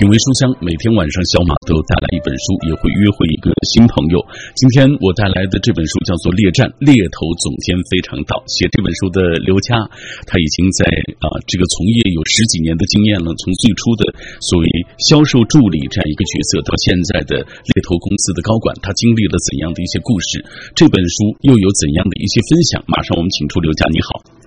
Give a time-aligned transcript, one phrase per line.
[0.00, 4.16] 品味书香，每天晚上小马都带来一本书，也会约会一个新朋友。
[4.56, 9.76] 今天我带来的这本书叫做《猎战猎头总监非常道》，写这本书的刘佳，
[10.24, 10.88] 他已经在
[11.20, 13.28] 啊这个从业有十几年的经验了。
[13.44, 14.08] 从最初的
[14.40, 14.64] 所谓
[15.04, 20.40] 销售助理这样一个角色，到现在的猎头公司的高管，他经历了怎样的一些故事？
[20.72, 22.80] 这本书又有怎样的一些分享？
[22.88, 24.39] 马上我们请出刘佳，你好。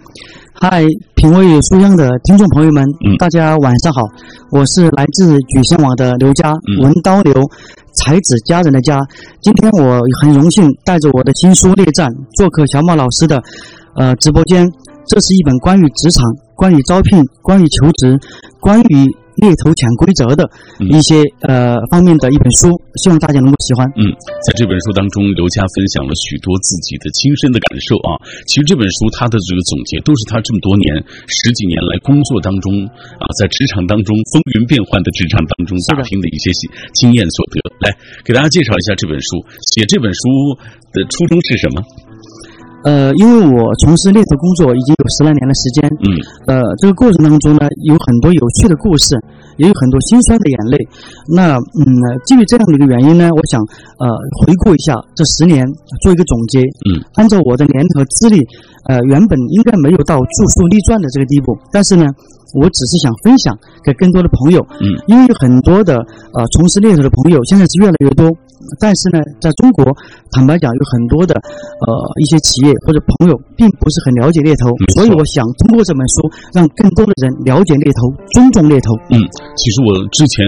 [0.64, 0.82] 嗨，
[1.16, 2.86] 品味书香的听众朋友们，
[3.20, 4.02] 大家晚上好，
[4.50, 7.34] 我是来自举贤网的刘佳，文刀刘，
[7.92, 8.98] 才子佳人的佳。
[9.42, 13.44] 今天我很荣幸带着我的新书《列战》做客小马老师的
[13.98, 14.66] 呃直播间。
[15.06, 18.18] 这是一本关于职场、关于招聘、关于求职、
[18.62, 19.06] 关于。
[19.38, 20.46] 猎头潜规则的
[20.80, 22.70] 一些呃方面的一本书，
[23.02, 23.88] 希望大家能够喜欢。
[23.98, 24.12] 嗯，
[24.46, 28.18] 在这本书当中，刘佳分享了许多自己的亲身的感受啊。
[28.46, 30.96] 其实这本书他的这个总结，都是他这么多年
[31.28, 32.86] 十几年来工作当中
[33.18, 36.54] 啊，在职场当中风云变幻的职场当中打拼的一些
[36.94, 37.58] 经验所得。
[37.82, 37.90] 来，
[38.24, 39.42] 给大家介绍一下这本书。
[39.74, 40.22] 写这本书
[40.94, 41.82] 的初衷是什么？
[42.84, 46.08] 呃，因为我从事猎头工作已经有十来年的时间，嗯，
[46.48, 49.16] 呃，这个过程当中呢，有很多有趣的故事，
[49.58, 50.78] 也有很多心酸的眼泪。
[51.32, 51.86] 那，嗯，
[52.26, 53.60] 基于这样的一个原因呢，我想，
[53.98, 54.08] 呃，
[54.44, 55.66] 回顾一下这十年，
[56.02, 56.60] 做一个总结。
[56.88, 58.44] 嗯，按照我的年龄和资历，
[58.90, 62.06] 呃，原本应该没有到著书立传的这个地步，但是呢。
[62.54, 65.98] 我只是想分享给更多的朋友，嗯，因为有很多的
[66.38, 68.30] 呃从事猎头的朋友现在是越来越多，
[68.80, 69.84] 但是呢，在中国，
[70.32, 78.94] 坦白讲，有很多的呃一些企业或者朋友并不是很了解猎头，所以我想通过这本书，让更多的人了解猎头，尊重猎头。
[79.10, 79.20] 嗯，
[79.56, 80.44] 其实我之前。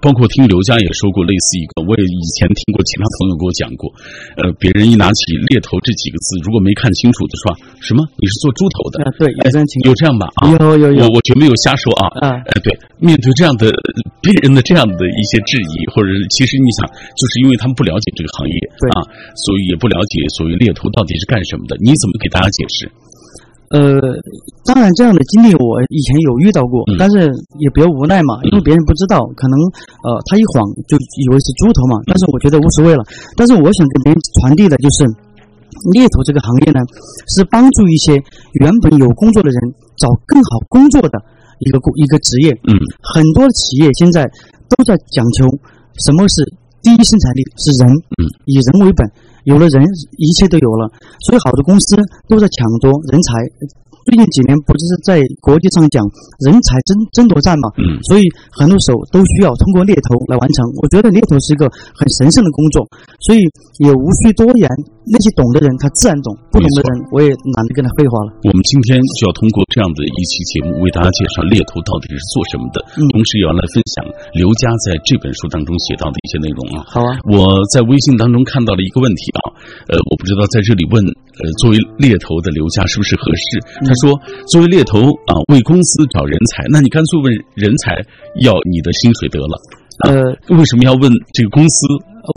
[0.00, 3.90] 包括听刘佳也说过类似一个，我也以前听过其他朋友给我讲过，
[4.38, 7.50] 呃，别人一拿起“猎头”这几个字，如果没看清楚的说
[7.82, 9.02] 什么你是做猪头的？
[9.02, 9.26] 啊，对，
[9.84, 10.30] 有这样吧？
[10.38, 12.06] 啊，有有有，我我绝没有瞎说啊。
[12.22, 12.70] 啊，呃，对，
[13.02, 13.74] 面对这样的
[14.22, 18.54] 别人的这样的一些质疑，或者其实你想，就是因为他们不了解这个行业
[18.94, 19.02] 啊，
[19.34, 22.86] 所以也不了解所谓猎头到底是干什么的，你怎么给大家解释？
[23.68, 24.00] 呃，
[24.64, 27.28] 当然，这样的经历我以前有遇到过，但是
[27.60, 29.60] 也比较无奈嘛，因为别人不知道，可能
[30.08, 32.00] 呃他一晃就以为是猪头嘛。
[32.08, 33.04] 但是我觉得无所谓了。
[33.36, 35.04] 但是我想给别人传递的就是，
[35.92, 36.80] 猎头这个行业呢，
[37.36, 38.16] 是帮助一些
[38.56, 39.56] 原本有工作的人
[40.00, 41.20] 找更好工作的
[41.60, 42.52] 一个工一个职业。
[42.64, 42.72] 嗯，
[43.04, 44.24] 很多企业现在
[44.64, 45.44] 都在讲求
[46.00, 46.40] 什么是
[46.80, 49.04] 第一生产力是人，嗯，以人为本。
[49.44, 49.82] 有了人，
[50.16, 50.90] 一切都有了，
[51.26, 51.96] 所以好多公司
[52.28, 53.46] 都在抢夺人才。
[54.08, 56.00] 最近几年不就是在国际上讲
[56.40, 57.68] 人才争争夺战嘛？
[57.76, 58.24] 嗯，所以
[58.56, 60.64] 很多时候都需要通过猎头来完成。
[60.80, 62.88] 我觉得猎头是一个很神圣的工作，
[63.20, 63.38] 所以
[63.84, 64.64] 也无需多言。
[65.08, 68.36] 那些懂的人他自然懂，不懂的人我也懒得跟他废话了。
[68.44, 74.04] 我们今天就要通过这样的一期节目为大家介绍猎头到底是做什么的，同时也要来分享
[74.36, 76.84] 刘佳在这本书当中写到的一些内容啊。
[76.92, 77.40] 好啊，我
[77.72, 79.40] 在微信当中看到了一个问题啊，
[79.88, 81.00] 呃，我不知道在这里问，
[81.40, 83.48] 呃，作为猎头的刘佳是不是合适？
[83.88, 84.12] 他说，
[84.52, 87.96] 作为猎头啊，为公司找人才，那你干脆问人才
[88.44, 89.56] 要你的薪水得了。
[90.06, 90.14] 呃，
[90.54, 91.86] 为什么要问这个公司？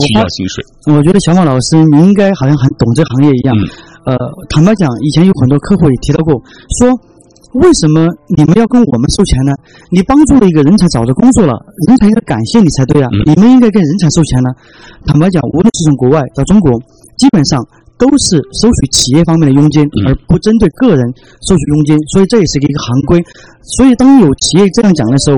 [0.07, 0.63] 需要薪水，
[0.95, 3.55] 我觉得小马老师你应该好像很懂这行业一样。
[4.05, 4.17] 呃，
[4.49, 6.33] 坦白讲，以前有很多客户也提到过，
[6.79, 6.89] 说
[7.59, 9.51] 为什么你们要跟我们收钱呢？
[9.91, 11.53] 你帮助了一个人才找着工作了，
[11.87, 13.09] 人才应该感谢你才对啊！
[13.27, 14.49] 你们应该跟人才收钱呢。
[15.05, 16.71] 坦白讲，无论是从国外到中国，
[17.17, 17.59] 基本上
[17.99, 21.05] 都是收取企业方面的佣金，而不针对个人
[21.45, 23.21] 收取佣金，所以这也是一个行规。
[23.77, 25.37] 所以当有企业这样讲的时候，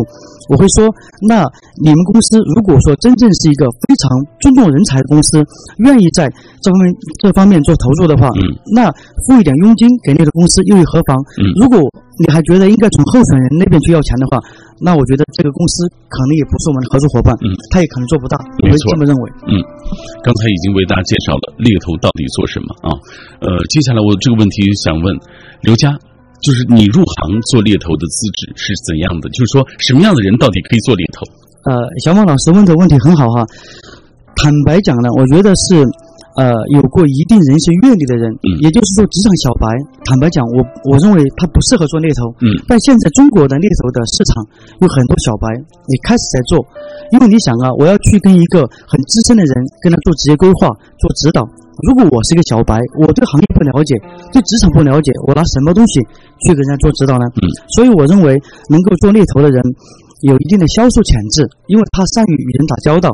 [0.50, 0.88] 我会说，
[1.28, 1.46] 那
[1.82, 4.10] 你们公司如果说真正是一个非常
[4.40, 5.44] 尊重人才的公司，
[5.80, 6.32] 愿意在
[6.62, 8.28] 这方面这方面做投入的话，
[8.76, 8.92] 那
[9.26, 11.16] 付一点佣金给那个公司又有何妨？
[11.60, 11.80] 如果
[12.20, 14.38] 你还觉得应该从候选人那边去要钱的话，
[14.80, 17.34] 那我觉得这个公司可能也不是我们的合作伙伴，
[17.72, 18.38] 他也可能做不到。
[18.62, 19.24] 我会这么认为。
[19.48, 19.58] 嗯，
[20.22, 22.92] 刚才已经为大家介绍了猎头到底做什么啊？
[23.42, 25.16] 呃，接下来我这个问题想问
[25.62, 25.96] 刘佳。
[26.44, 29.30] 就是你入行做猎头的资质是怎样的？
[29.32, 31.24] 就是说，什么样的人到底可以做猎头？
[31.66, 31.74] 呃，
[32.04, 33.48] 小孟老师问的问题很好哈。
[34.36, 35.82] 坦白讲呢，我觉得是。
[36.34, 39.70] 呃，有过一定人生阅历的人，嗯，也就是说职场小白。
[40.02, 42.58] 坦白讲，我我认为他不适合做猎头，嗯。
[42.66, 44.42] 但现在中国的猎头的市场
[44.82, 46.58] 有很多小白也开始在做，
[47.14, 49.54] 因为你想啊，我要去跟一个很资深的人
[49.86, 51.46] 跟他做职业规划、做指导。
[51.82, 53.98] 如果我是一个小白，我对行业不了解，
[54.32, 56.00] 对职场不了解，我拿什么东西
[56.46, 57.26] 去给人家做指导呢？
[57.42, 57.50] 嗯。
[57.76, 58.38] 所以我认为
[58.70, 59.58] 能够做猎头的人
[60.22, 63.10] 有一定的销售潜质，因为他善于与人打交道。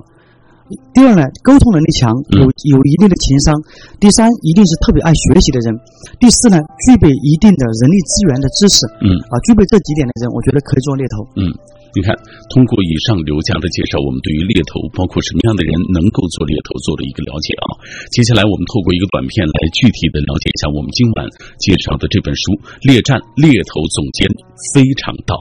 [0.94, 3.58] 第二呢，沟通能力强，有有一定的情商。
[3.98, 5.74] 第三，一定是特别爱学习的人。
[6.20, 8.86] 第四呢，具备一定的人力资源的知识。
[9.02, 11.26] 嗯，啊，具备这几点的人，我觉得可以做猎头。
[11.42, 11.50] 嗯，
[11.97, 12.13] 你看，
[12.53, 17.65] 通过以上刘佳的介绍，我们对于猎头包括什么样的人能够做猎头做了一个了解啊。
[18.13, 21.25] 接下来，我们透过一个短片来具体的了解一下我们今晚
[21.57, 22.53] 介绍的这本书
[22.86, 24.30] 《猎战猎头总监
[24.77, 25.33] 非常道》。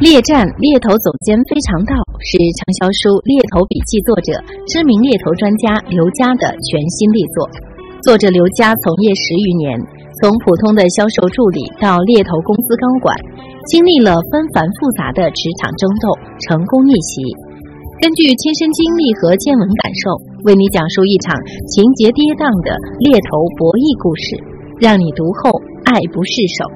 [0.00, 1.92] 猎战猎头总监非常道
[2.24, 4.32] 是畅销书《猎头笔记》作者、
[4.66, 7.46] 知名猎头专家刘佳的全新力作。
[8.02, 9.78] 作者刘佳从业十余年，
[10.18, 13.14] 从普通的销售助理到猎头公司高管，
[13.70, 16.06] 经历了纷繁复杂的职场争斗，
[16.48, 17.22] 成功逆袭。
[18.02, 21.30] 根据亲身经历和见闻感受，为你讲述一场
[21.70, 24.34] 情节跌宕的猎头博弈故事，
[24.82, 25.54] 让你读后
[25.86, 26.66] 爱不释手。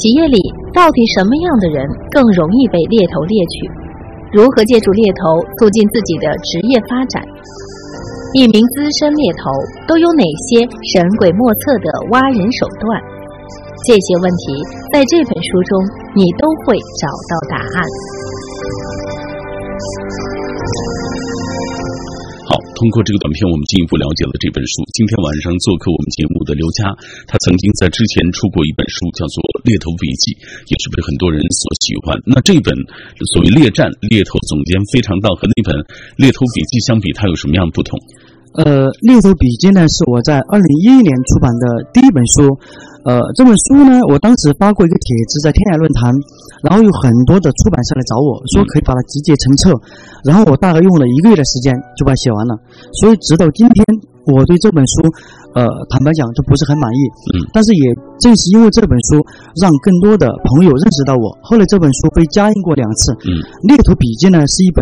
[0.00, 0.40] 企业里
[0.72, 3.68] 到底什么样的人更容易被猎头猎取？
[4.32, 7.20] 如何借助猎头促进自己的职业发展？
[8.32, 9.52] 一名资深猎头
[9.86, 11.86] 都有哪些神鬼莫测的
[12.16, 12.96] 挖人手段？
[13.84, 14.44] 这些问题
[14.96, 15.72] 在这本书中
[16.16, 17.76] 你都会找到答案。
[22.48, 24.80] 好，通过这个短片，我们进一步了解了这本书。
[24.96, 26.96] 今天晚上做客我们节目的刘佳，
[27.28, 30.32] 他曾经在之前出过一本书，叫做《猎头笔记》，
[30.64, 32.16] 也是被很多人所喜欢。
[32.24, 32.72] 那这本
[33.36, 35.76] 所谓猎战猎头总监非常道和那本
[36.16, 38.00] 猎头笔记相比，它有什么样不同？
[38.64, 42.48] 呃，猎头笔记呢是我在二零一一年出版的第一本书。
[43.04, 46.08] 呃，这本书呢，我当时发过一个帖子在天涯论坛，
[46.64, 49.76] 然后有很多的出版社来找我说可以把它集结成册，
[50.24, 52.56] 然后我大概用了一个月的时间就把它写完了。
[53.04, 53.84] 所以直到今天，
[54.32, 55.04] 我对这本书，
[55.52, 57.00] 呃，坦白讲都不是很满意。
[57.36, 57.44] 嗯。
[57.52, 59.20] 但是也正是因为这本书，
[59.60, 61.28] 让更多的朋友认识到我。
[61.44, 63.12] 后来这本书被加印过两次。
[63.28, 63.36] 嗯。
[63.68, 64.80] 猎头笔记呢是一本，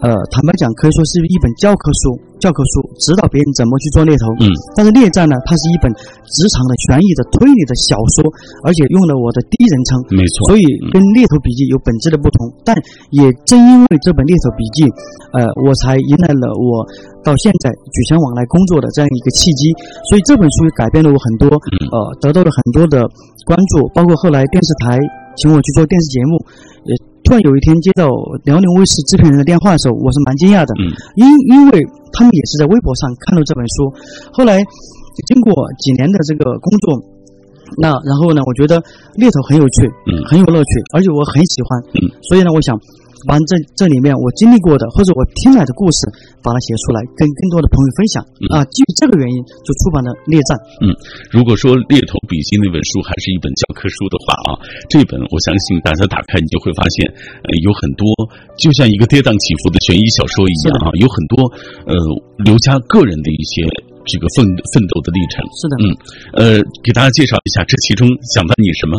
[0.00, 2.16] 呃，坦白讲可以说是一本教科书。
[2.40, 5.92] 教科书指导别人怎么去做猎头，嗯，但是猎战呢，它是一本
[6.24, 8.24] 职场的悬疑的推理的小说，
[8.64, 12.48] 而且用了我的第一人称，没错，所以跟猎头笔记有本质的不同。
[12.64, 12.72] 但
[13.12, 14.88] 也正因为这本猎头笔记，
[15.36, 16.80] 呃，我才迎来了我
[17.20, 19.68] 到现在举钱网来工作的这样一个契机。
[20.08, 21.44] 所以这本书改变了我很多，
[21.92, 23.04] 呃，得到了很多的
[23.44, 24.96] 关注，包括后来电视台
[25.36, 26.40] 请我去做电视节目，
[26.88, 27.09] 也。
[27.30, 28.10] 突然有一天接到
[28.42, 30.74] 辽宁卫视制片人的电话的时候，我是蛮惊讶的，
[31.14, 31.78] 因因为
[32.10, 33.86] 他们也是在微博上看到这本书。
[34.34, 34.58] 后来
[35.30, 36.98] 经过几年的这个工作，
[37.78, 38.82] 那然后呢，我觉得
[39.14, 42.74] 猎头很有趣，嗯，很有乐趣，而且我很喜欢，嗯，所以呢，我想。
[43.28, 46.08] 把这这里面我经历过的或者我听来的故事，
[46.40, 48.22] 把它写出来，跟更多的朋友分享
[48.54, 48.64] 啊。
[48.72, 50.56] 基于这个原因，就出版了《列战》。
[50.80, 50.92] 嗯，
[51.28, 54.50] 如果说《猎头笔记》那本书还是一本教科书的话啊，
[54.88, 57.04] 这本我相信大家打开你就会发现，
[57.44, 58.04] 呃，有很多
[58.56, 61.34] 就像一个跌宕起伏的悬疑小说一样啊，有很多
[61.84, 61.92] 呃
[62.40, 63.64] 刘家个人的一些
[64.08, 64.42] 这个奋
[64.72, 65.44] 奋斗的历程。
[65.60, 65.84] 是的，嗯，
[66.34, 66.42] 呃，
[66.80, 68.96] 给大家介绍一下这其中想问你什么？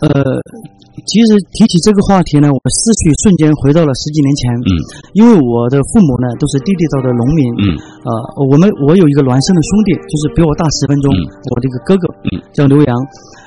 [0.00, 0.40] 呃。
[1.08, 4.52] 其实提起这个话题呢，我思绪瞬间回到了十几年前。
[4.52, 4.68] 嗯，
[5.16, 7.40] 因为我的父母呢都是地地道的农民。
[7.56, 7.64] 嗯，
[8.04, 8.10] 呃，
[8.44, 11.08] 我们我有一个孪生的兄弟，就是比我大十分钟。
[11.08, 12.04] 我的一个哥哥，
[12.52, 12.90] 叫刘洋。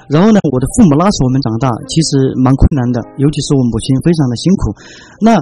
[0.10, 4.62] 然后呢，我的父母拉扯我们长大，其实蛮困难的，尤其是我母亲非常的辛苦。
[5.22, 5.38] 那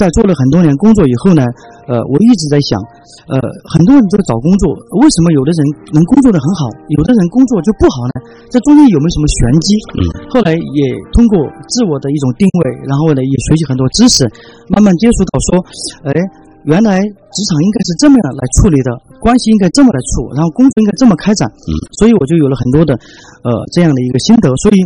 [0.00, 1.44] 在做了很多年工作以后呢，
[1.84, 2.80] 呃，我一直在想，
[3.28, 3.36] 呃，
[3.68, 5.60] 很多人都在找工作，为什么有的人
[5.92, 8.32] 能工作的很好，有的人工作就不好呢？
[8.48, 9.68] 这中间有没有什么玄机？
[10.00, 10.00] 嗯，
[10.32, 10.80] 后来也
[11.12, 11.36] 通过
[11.68, 14.24] 自我的一种定位，然后呢，也学习很多知识，
[14.72, 15.60] 慢慢接触到说，
[16.08, 16.16] 哎，
[16.64, 18.88] 原来职场应该是这么样来处理的，
[19.20, 21.44] 关系应该这么来处，然后工作应该这么开展。
[21.44, 22.96] 嗯，所以我就有了很多的，
[23.44, 24.80] 呃，这样的一个心得，所以。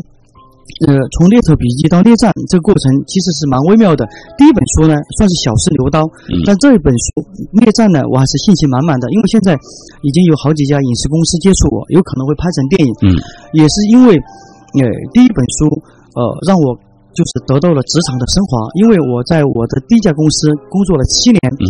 [0.88, 4.02] 呃，从猎头笔记到猎战这个过程其实是蛮微妙的。
[4.36, 6.02] 第一本书呢算是小试牛刀，
[6.44, 7.22] 但这一本书
[7.62, 9.54] 猎战呢，我还是信心满满的，因为现在
[10.02, 12.90] 已经有好几家影视公司接触我，有可能会拍成电影。
[13.06, 13.14] 嗯，
[13.52, 15.70] 也是因为，呃，第一本书，
[16.16, 16.74] 呃，让我
[17.14, 21.40] 就是得到了职场的升华，因为我在我的第一家公司工作了七年。
[21.54, 21.64] 嗯。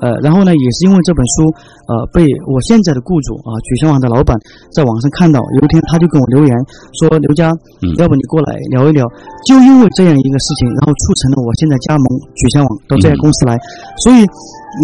[0.00, 1.46] 呃，然后呢，也是因为这本书，
[1.86, 4.36] 呃，被我现在的雇主啊，举钱网的老板
[4.72, 6.50] 在网上看到，有一天他就跟我留言
[7.00, 7.52] 说：“刘佳，
[7.98, 9.04] 要不你过来聊一聊？”
[9.46, 12.04] 就因为这样一个事情，然后促成了我现在加盟
[12.34, 13.56] 举钱网到这家公司来。
[14.04, 14.24] 所以，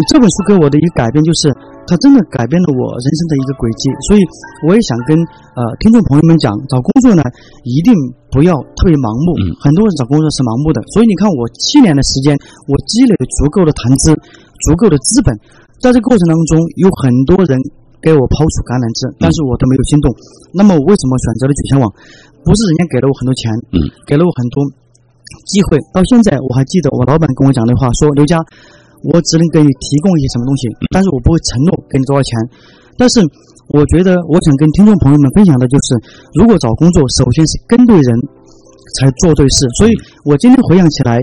[0.09, 1.49] 这本书给我的一个改变就是，
[1.87, 3.89] 它真的改变了我人生的一个轨迹。
[4.09, 4.21] 所以，
[4.67, 5.17] 我也想跟
[5.57, 7.23] 呃听众朋友们讲，找工作呢，
[7.63, 7.93] 一定
[8.29, 9.33] 不要特别盲目。
[9.63, 10.81] 很多人找工作是盲目的。
[10.93, 12.35] 所以你看，我七年的时间，
[12.67, 14.13] 我积累了足够的谈资。
[14.65, 15.29] 足够的资本，
[15.77, 17.53] 在这个过程当中，有很多人
[18.01, 20.09] 给我抛出橄榄枝，但是我都没有心动。
[20.49, 21.85] 那么，我为什么选择了九千网？
[22.41, 23.77] 不是人家给了我很多钱，嗯，
[24.09, 24.65] 给了我很多
[25.45, 25.77] 机会。
[25.93, 28.41] 到现在，我还记得我老板跟我讲的话，说刘佳，
[29.05, 32.33] 我只能给你提供一些什么东西，但是我不会承诺给你多少钱。
[32.97, 33.21] 但是，
[33.77, 35.93] 我觉得我想跟听众朋友们分享的就是，
[36.33, 38.09] 如果找工作，首先是跟对人。
[38.97, 39.67] 才做对事。
[39.77, 39.91] 所以
[40.23, 41.21] 我今天回想起来，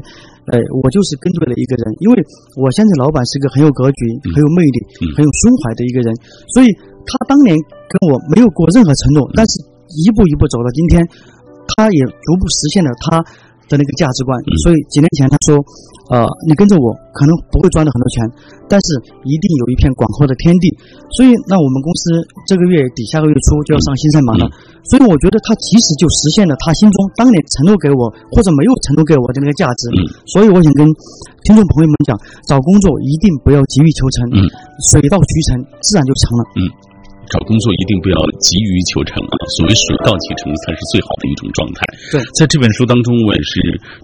[0.50, 2.14] 呃，我就是跟对了一个人，因为
[2.60, 4.00] 我相信老板是个很有格局、
[4.34, 4.78] 很有魅力、
[5.16, 6.12] 很有胸怀的一个人，
[6.52, 6.68] 所以
[7.08, 7.56] 他当年
[7.88, 9.52] 跟我没有过任何承诺，但是
[9.88, 11.00] 一步一步走到今天，
[11.76, 13.24] 他也逐步实现了他。
[13.68, 15.56] 的那个价值观，所以几年前他说，
[16.12, 18.16] 呃，你跟着我可能不会赚到很多钱，
[18.68, 18.86] 但是
[19.24, 20.68] 一定有一片广阔的天地。
[21.16, 24.44] 所以，那我们公司这个月底下个月初就要上新赛马了。
[24.84, 29.88] 所以，我觉得他其实就实现了他心中当年承诺给我或者没有承诺给我的那个价值。
[30.28, 30.84] 所以，我想跟
[31.48, 32.12] 听众朋友们讲，
[32.44, 34.44] 找工作一定不要急于求成，
[34.92, 36.42] 水到渠成，自然就成了。
[37.30, 39.34] 找工作一定不要急于求成啊！
[39.56, 41.80] 所谓水到渠成才是最好的一种状态。
[42.12, 43.52] 对，在这本书当中，我也是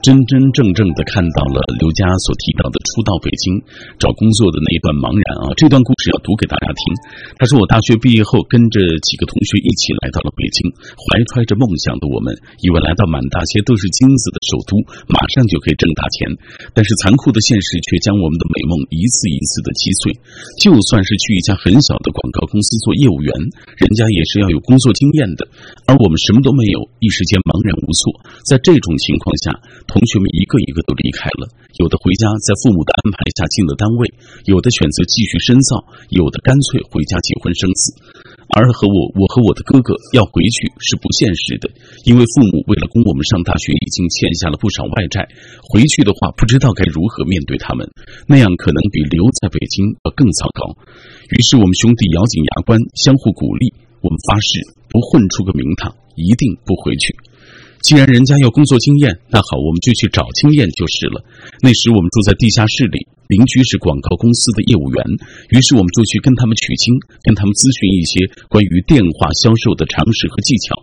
[0.03, 3.55] 真真正正的看到了刘佳所提到的初到北京
[4.01, 5.55] 找工作的那一段茫然啊！
[5.61, 6.81] 这段故事要读给大家听。
[7.39, 12.33] 他说：“我大学毕业后，跟着几个同学一起来到了北京，怀揣着梦想的我们，
[12.65, 16.27] 以为来到满大街都是金子的首都，马上就可以挣大钱。
[16.73, 20.17] 但是残酷的现实却将我们的美梦一次一次的击碎。
[20.59, 23.35] 就算是去一家很小的广告公司做业务。”有缘，
[23.75, 25.43] 人家也是要有工作经验的，
[25.91, 28.15] 而我们什么都没有，一时间茫然无措。
[28.47, 29.51] 在这种情况下，
[29.91, 31.51] 同学们一个一个都离开了，
[31.83, 34.07] 有的回家在父母的安排下进了单位，
[34.47, 35.83] 有的选择继续深造，
[36.15, 37.99] 有的干脆回家结婚生子。
[38.57, 41.71] 而和我，我和我的哥哥要回去是不现实的，
[42.05, 45.23] 因为父母为了供我们上大学，已经欠下了不少外债。
[45.71, 47.87] 回去的话，不知道该如何面对他们，
[48.27, 50.75] 那样可能比留在北京要更糟糕。
[51.31, 53.73] 于是我们兄弟咬紧牙关，相互鼓励。
[54.03, 57.15] 我们发誓不混出个名堂，一定不回去。
[57.83, 61.23] 既然人家要工作经验，那好，我们就去找经验就是了。
[61.61, 63.07] 那时我们住在地下室里。
[63.31, 64.99] 邻居是广告公司的业务员，
[65.55, 70.75] 于是我们就去跟他们取经，跟他们咨询一些关于电话销售的常识和技巧。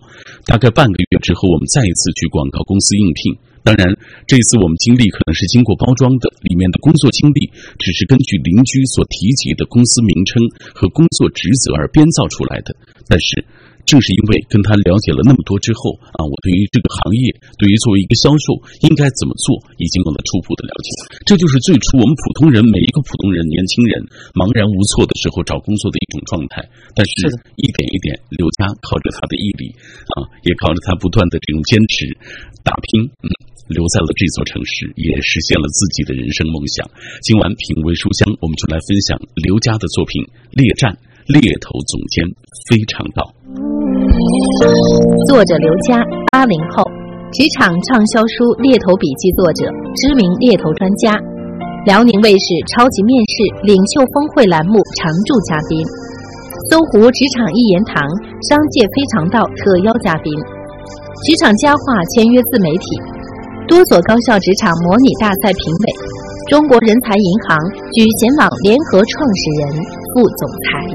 [0.48, 3.36] 大概半个月之后，我们再一次去广告公司应聘。
[3.68, 3.84] 当然，
[4.24, 7.51] 这次我们经历可能是经过包装的，里面的工作经历
[7.84, 10.39] 只是根据邻居所提及的公司名称
[10.72, 12.72] 和工作职责而编造出来的。
[13.12, 13.44] 但是。
[13.88, 20.88] 正是因为跟他了解了那么多之后啊，我对于这个行业，对于作为一个销售应该怎么做，已经有了初步的了解。
[21.24, 24.03] 这就是最初我们普通人每一个普通人年轻人
[24.36, 26.60] 茫然无措的时候找工作的一种状态。
[26.91, 29.72] 但是，一点一点，刘佳靠着他的毅力
[30.20, 32.12] 啊，也靠着他不断的这种坚持
[32.67, 33.32] 打拼，嗯，
[33.72, 36.84] 留在了这座城市，也实现了自己的人生梦想。
[37.24, 40.20] 今晚品味书香，我们就来分享刘佳的作品
[40.51, 40.91] 《猎战
[41.32, 42.27] 猎头总监
[42.67, 43.24] 非常道》。
[45.28, 46.82] 作者刘佳，八零后，
[47.30, 51.14] 职场畅销书《猎头笔记》作者，知名猎头专家，
[51.86, 53.36] 辽宁卫视《超级面试》
[53.70, 55.78] 领袖峰会栏目常驻嘉宾，
[56.72, 58.02] 搜狐职场一言堂
[58.50, 60.34] 商界非常道特邀嘉宾，
[61.28, 62.88] 职场佳话签约自媒体，
[63.68, 65.86] 多所高校职场模拟大赛评委，
[66.48, 67.60] 中国人才银行
[67.94, 69.78] 举贤网联合创始人、
[70.16, 70.87] 副总裁。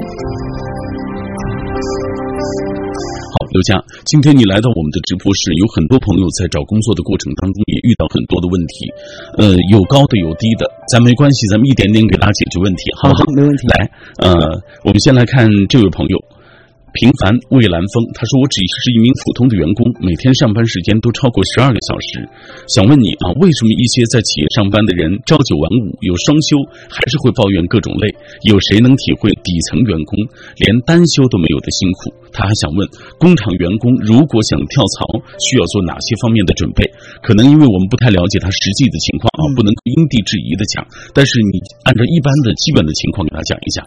[3.53, 3.77] 刘佳，
[4.09, 8.89] 今天你来到我们的直播室，有很多朋友在找工作的过程当中也遇到很多的问题，
[9.37, 13.21] 呃，有高的有低的，咱没关系，咱们一点点给大家解决问题，好不好？
[13.37, 13.67] 没问题。
[13.77, 13.91] 来，
[14.25, 14.33] 呃，
[14.81, 16.17] 我们先来看这位朋友。
[16.93, 22.21] 平凡蔚蓝风，他说：“我只是一名普通的员工，每天上班时间都超过十二个小时。
[22.69, 26.53] 想问你啊，为什么一些在企业上班的人朝九晚五，有双休，
[26.93, 28.13] 还是会抱怨各种累？
[28.45, 30.13] 有谁能体会底层员工
[30.61, 32.85] 连单休都没有的辛苦？”他还想问，
[33.17, 35.05] 工厂员工如果想跳槽，
[35.49, 36.85] 需要做哪些方面的准备？
[37.25, 40.85] 可能因为我们不太了解他实际的情况啊，不能因地制宜的讲。
[41.09, 41.57] 但是你
[41.89, 43.81] 按照一般的基本的情况给他讲一讲。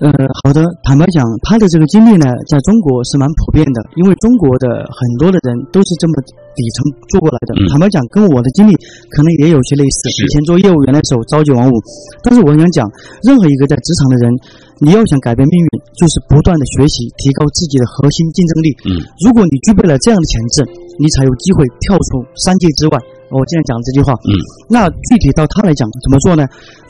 [0.00, 0.08] 呃，
[0.40, 0.64] 好的。
[0.80, 6.16] 坦白讲，他的这个经历呢，在中国是蛮普遍的，因为中国的很多的人都是这么
[6.56, 7.52] 底层做过来的。
[7.68, 8.72] 坦白讲，跟我的经历
[9.12, 10.08] 可能也有些类似。
[10.08, 11.76] 以前做业务员的时候朝九晚五，
[12.24, 12.88] 但是我想讲，
[13.28, 14.32] 任何一个在职场的人，
[14.80, 18.68] 你要想改变命运，就是不断的学习，提高自己的核心竞争力。
[18.88, 20.64] 嗯，如果你具备了这样的潜质，
[20.96, 22.96] 你才有机会跳出三界之外。
[23.30, 24.34] 我今天讲这句话，嗯，
[24.68, 26.42] 那具体到他来讲怎么做呢？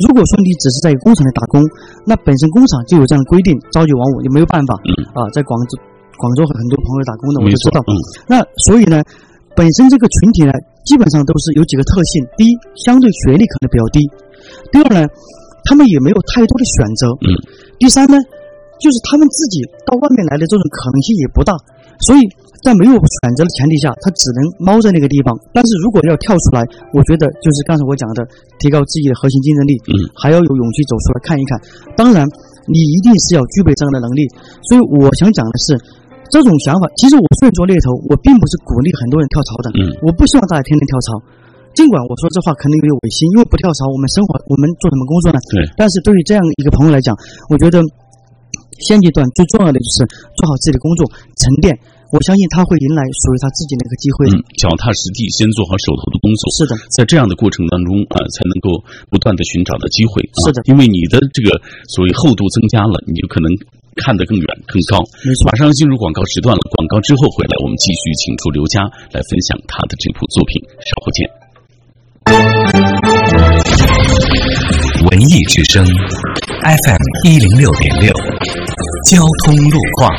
[0.09, 1.61] 如果说你只是在一个工厂里打工，
[2.09, 4.91] 那本身工厂就有这样的规定，朝九晚五，也没有办法，嗯。
[5.13, 5.77] 啊，在广州，
[6.17, 7.93] 广州很多朋友打工的我就知道，嗯，
[8.25, 9.05] 那所以呢，
[9.55, 10.53] 本身这个群体呢，
[10.89, 14.01] 基本上都是有几个特性：第一，相对学历可能比较低；
[14.73, 15.09] 第二呢，
[15.69, 17.37] 他们也没有太多的选择；嗯，
[17.79, 18.17] 第三呢，
[18.81, 21.53] 就是他们自己到外面来的这种可能性也不大，
[22.09, 22.25] 所以。
[22.61, 25.33] 在没有选择的前提下，他只能猫在那个地方。
[25.49, 26.61] 但是如果要跳出来，
[26.93, 28.21] 我觉得就是刚才我讲的，
[28.61, 31.57] 提高自己的核心竞争力，嗯，还要有勇气走出来看一看。
[31.97, 32.21] 当然，
[32.69, 34.29] 你一定是要具备这样的能力。
[34.69, 35.73] 所以我想讲的是，
[36.29, 39.73] 这种想法，其实我虽然做猎头，我并不是鼓励很多人跳槽的。
[39.81, 41.17] 嗯，我不希望大家天天跳槽。
[41.73, 45.41] 尽管我说这话可能有点违心，因为不跳槽，我们生活我们做什么工作呢？
[45.49, 45.65] 对。
[45.81, 47.17] 但是对于这样一个朋友来讲，
[47.49, 47.81] 我觉得
[48.81, 51.07] 现阶段最重要的就是做好自己的工作，
[51.37, 51.79] 沉淀。
[52.11, 54.27] 我相信他会迎来属于他自己的一个机会。
[54.35, 56.51] 嗯，脚踏实地，先做好手头的工作。
[56.59, 60.19] 是的，在这样的过程当中啊，才能够不断的寻找到机会。
[60.43, 61.55] 是的，因为你的这个
[61.87, 63.47] 所谓厚度增加了，你就可能
[63.95, 64.99] 看得更远更高。
[65.23, 65.47] 没错。
[65.47, 68.83] 马上进入广告时段了，广告之后回来，我们继续请出刘佳
[69.15, 70.59] 来分享他的这部作品。
[70.83, 71.31] 稍后见。
[75.09, 75.83] 文艺之声
[76.63, 78.13] ，FM 一零六点六。
[79.09, 80.15] 交通路况，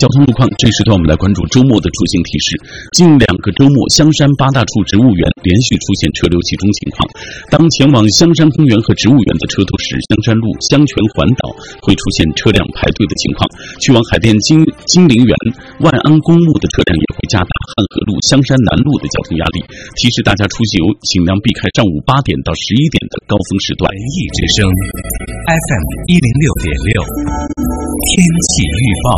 [0.00, 2.48] 交通路况，这时段我们来关注周末的出行提示。
[2.96, 7.06] 近两个周末，香山八大处植物园连续出现车流集中情况。
[7.54, 11.54] 当前往香山公园和植物园的车多时，香山路、香泉环岛
[11.86, 13.46] 会出现车辆排队的情况。
[13.78, 15.32] 去往海淀金金陵园、
[15.80, 19.62] 万安公墓的车辆也会加大汉河路、香山南路的交通压力。
[19.94, 23.86] 提示大家出行尽量避开上午八点到十一点的高峰时段。
[23.92, 27.04] 文艺之声，FM 一零六点六。
[27.04, 29.12] 天气预报，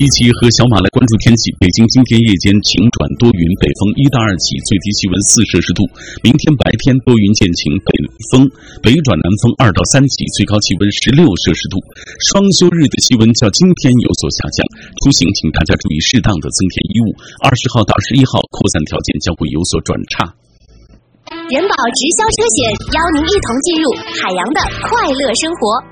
[0.00, 1.52] 一起和小马来关注天气。
[1.60, 5.84] 北京今天夜间晴转多云，北风一到二级，最低气温四摄氏度。
[6.24, 7.90] 明天白天多云见晴，北
[8.32, 8.48] 风
[8.82, 11.78] 北转南风二到三级，最高气温十六摄氏度。
[12.32, 14.64] 双休日的气温较今天有所下降，
[15.04, 17.14] 出行请大家注意适当的增添衣物。
[17.44, 20.24] 二十号到二十一号扩散条件将会有所转差。
[21.52, 22.56] 人保直销车险
[22.96, 23.86] 邀您一同进入
[24.18, 25.91] 海洋的快乐生活。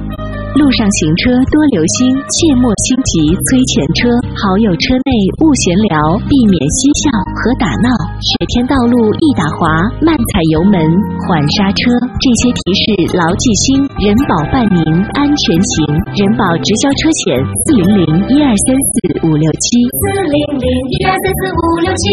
[0.51, 4.11] 路上行车多留心，切莫心急催前车。
[4.35, 5.95] 好友车内勿闲聊，
[6.27, 7.07] 避免嬉笑
[7.39, 7.87] 和打闹。
[8.19, 9.63] 雪天道路易打滑，
[10.03, 10.75] 慢踩油门，
[11.23, 11.87] 缓刹车。
[12.19, 14.83] 这些提示牢记心，人保伴您
[15.15, 15.87] 安全行。
[16.19, 19.79] 人保直销车险：四零零一二三四五六七。
[19.87, 22.03] 四零零一二三四五六七。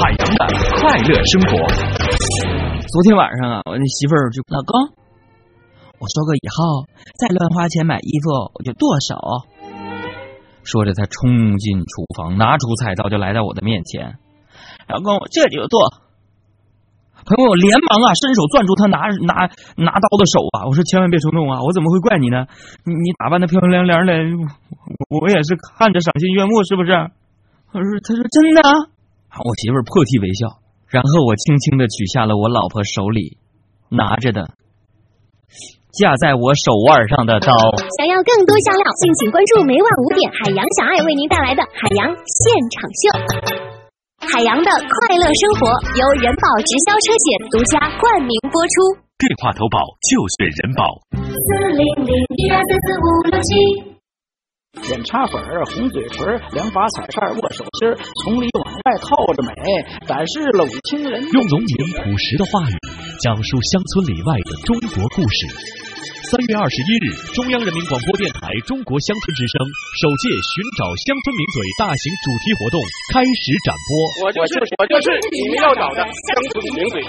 [0.00, 0.40] 海洋的
[0.80, 1.60] 快乐生活。
[2.88, 4.99] 昨天晚上啊，我那媳妇儿就老公。
[6.00, 6.88] 我说过以后
[7.20, 9.14] 再乱花钱买衣服我就剁手。
[10.64, 14.16] 说着，他冲进厨房，拿出菜刀就来到我的面前。
[14.88, 15.76] 老公，我这就剁。
[17.24, 19.44] 朋友，连忙啊，伸手攥住他拿拿
[19.76, 20.64] 拿刀的手啊。
[20.64, 22.46] 我说千万别冲动啊，我怎么会怪你呢？
[22.84, 24.12] 你你打扮的漂漂亮亮的，
[25.08, 26.92] 我也是看着赏心悦目，是不是？
[27.72, 28.60] 他说他说真的。
[29.36, 33.38] 我媳妇破涕为笑，然后我轻轻的取下了我老婆手里
[33.90, 34.48] 拿着的。
[35.98, 37.50] 架在我手腕上的刀。
[37.98, 43.02] 想要更多香料，敬请关注每晚五点海洋小爱为您带来的海洋现场秀。
[44.20, 45.66] 海洋的快乐生活
[45.98, 49.00] 由人保直销车险独家冠名播出。
[49.18, 50.84] 电话投保就选人保。
[51.18, 53.90] 四零零一二三四五六七。
[54.88, 57.90] 眼茶粉儿、红嘴唇、两把彩扇、握手心，
[58.22, 59.52] 从里往外透着美，
[60.06, 61.20] 展示了五清人。
[61.32, 62.74] 用农民朴实的话语
[63.20, 65.79] 讲述乡村里外的中国故事。
[66.30, 69.66] 三月二十一日，中央人民广播电台中国乡村之声
[69.98, 72.78] 首届寻找乡村名嘴大型主题活动
[73.10, 73.90] 开始展播。
[74.22, 77.02] 我就是我就是你们要找的乡村名嘴。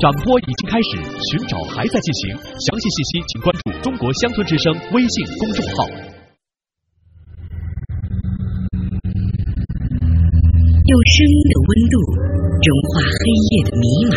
[0.00, 0.96] 展播已经开始，
[1.28, 2.32] 寻找还在进行。
[2.40, 5.84] 详细信息请关注中国乡村之声微信公众号。
[10.88, 12.00] 用声音的温度
[12.64, 14.16] 融化黑夜的迷茫，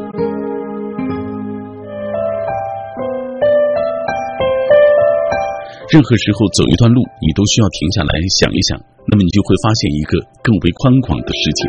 [5.91, 8.79] 任何时候走一段路，你都需要停下来想一想，
[9.11, 11.67] 那么你就会发现一个更为宽广的世界。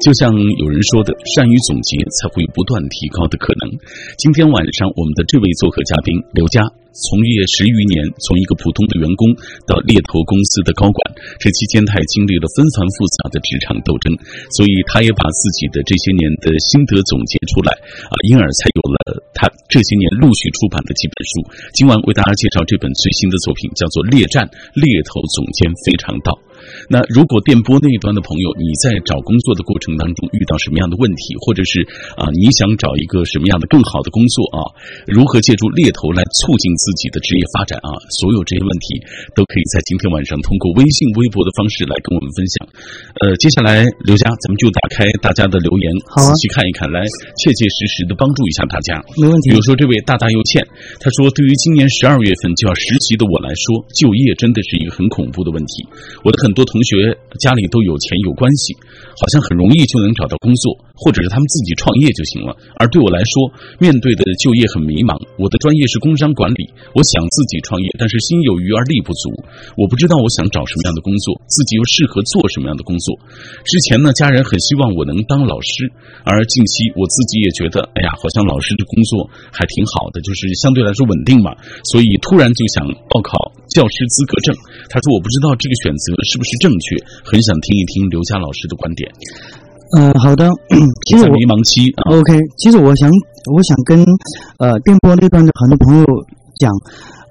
[0.00, 3.68] 就像有人说的，善于总结，才会有不断提高的可能。
[4.16, 6.64] 今天晚上，我们的这位做客嘉宾刘佳。
[6.98, 9.30] 从业十余年，从一个普通的员工
[9.70, 10.98] 到猎头公司的高管，
[11.38, 14.10] 这期间他也经历了纷繁复杂的职场斗争，
[14.58, 17.70] 所以他也把自己的这些年的心得总结出来
[18.10, 18.98] 啊，因而才有了
[19.30, 21.32] 他这些年陆续出版的几本书。
[21.72, 24.42] 今晚为大家介绍这本最新的作品，叫做《猎战
[24.74, 26.34] 猎头总监非常道》。
[26.88, 31.82] 那如果电波那一端的朋友，你在找工作的过程当中遇到什么样的问题，或者是
[32.16, 34.60] 啊你想找一个什么样的更好的工作啊，
[35.10, 37.90] 如何借助猎头来促进自己的职业发展啊？
[38.22, 39.02] 所有这些问题
[39.34, 42.54] 都可以在今天晚上通过微信、微博的方式来跟我们分享。
[43.20, 47.02] 呃，接下来刘佳，咱们就打开大家的留言，好啊仔细看一看，来
[47.42, 49.02] 切切实实的帮助一下大家。
[49.18, 50.60] 没问题比如说这位大大又欠，
[51.00, 55.88] 他说：“对于今年十二月份就要实习的我来说，就业真的是一个很恐怖的问题。
[56.22, 58.74] 我的很多同学家里都有钱有关系，
[59.14, 62.50] 好像很容易就能找到工作，或者是他们自己创业就行了。
[62.76, 63.46] 而对我来说，
[63.78, 65.14] 面对的就业很迷茫。
[65.38, 69.30] 我的专业是工商管理，我想自己创业，但是心有余而力不足。
[69.78, 73.14] 我不知道我想找什么样的工作，自己又适合做什么样的工作。
[73.62, 75.86] 之前呢，家人很希望我能当老师，
[76.26, 81.54] 而近期我自己也觉得，哎呀，好像老师的工作还挺好的，就是相对来说稳定嘛，
[81.94, 83.38] 所以突然就想报考
[83.70, 84.50] 教师资格证。
[84.90, 89.06] 他说我不知道这个选择是不是正确，很想听一听刘佳老师的观点。
[89.96, 90.50] 嗯、好的。
[91.08, 93.08] 其实我迷茫期啊，OK，其实我想，
[93.52, 94.04] 我想跟
[94.58, 96.04] 呃电波那边的很多朋友
[96.60, 96.68] 讲，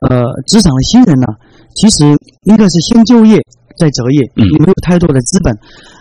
[0.09, 1.27] 呃，职场的新人呢，
[1.75, 2.17] 其实
[2.49, 3.37] 应该是先就业
[3.77, 5.53] 再择业，没有太多的资本。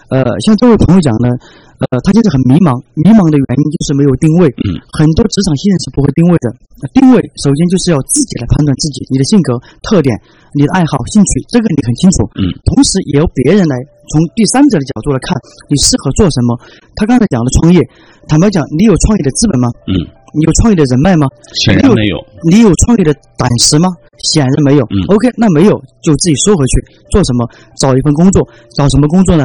[0.09, 1.29] 呃，像这位朋友讲的，
[1.77, 4.49] 呃，他就是很迷茫，迷茫的原因就是没有定位。
[4.65, 6.49] 嗯，很多职场新人是不会定位的。
[6.81, 10.13] 呃定位首先就是要自己来判断自己，你的性格特点、
[10.53, 12.29] 你的爱好、兴趣，这个你很清楚。
[12.37, 13.77] 嗯，同时也由别人来
[14.13, 15.33] 从第三者的角度来看
[15.69, 16.57] 你适合做什么。
[16.97, 17.81] 他刚才讲的创业，
[18.29, 19.69] 坦白讲，你有创业的资本吗？
[19.89, 19.93] 嗯，
[20.37, 21.29] 你有创业的人脉吗？
[21.65, 22.17] 显然没有。
[22.49, 23.89] 你有创业的胆识吗？
[24.21, 24.85] 显然没有。
[24.93, 25.73] 嗯 OK，那没有
[26.05, 26.73] 就自己收回去，
[27.09, 27.49] 做什么？
[27.81, 28.45] 找一份工作，
[28.77, 29.45] 找什么工作呢？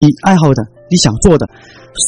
[0.00, 1.44] 你爱好的，你想做的，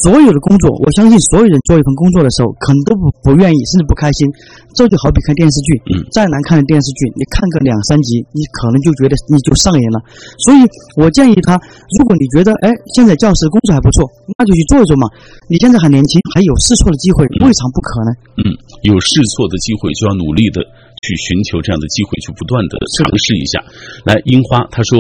[0.05, 4.29] 所有的工作，我相信所有人做一份工作的时候，可能都不不愿意，甚至不开心。
[4.75, 10.03] 这就好比看电视剧，嗯再难看的电视剧，你看个两三集，你可能就觉得你就上瘾了。
[10.43, 10.59] 所以
[10.97, 11.55] 我建议他，
[11.99, 14.03] 如果你觉得哎，现在教师工作还不错，
[14.39, 15.07] 那就去做一做嘛。
[15.47, 18.11] 你现在还年轻，还有试错的机会，未尝不可呢。
[18.43, 18.51] 嗯，
[18.83, 20.61] 有试错的机会就要努力的
[21.05, 23.61] 去寻求这样的机会，去不断的尝试一下。
[24.09, 24.97] 来，樱花他说，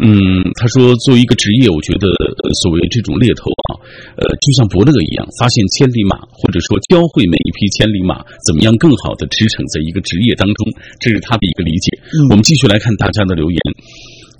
[0.00, 3.76] 嗯，他说作为一个职业，我觉得、呃所谓这种猎头啊，
[4.16, 10.60] 呃，就像伯乐一样，发现千里马，或者说教会每一匹千里马怎么样更好的驰骋在一个职业当中，
[10.98, 12.00] 这是他的一个理解。
[12.00, 13.58] 嗯我们继续来看大家的留言。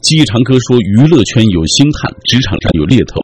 [0.05, 3.17] 记忆长歌说，娱乐圈有星探，职场上有猎头。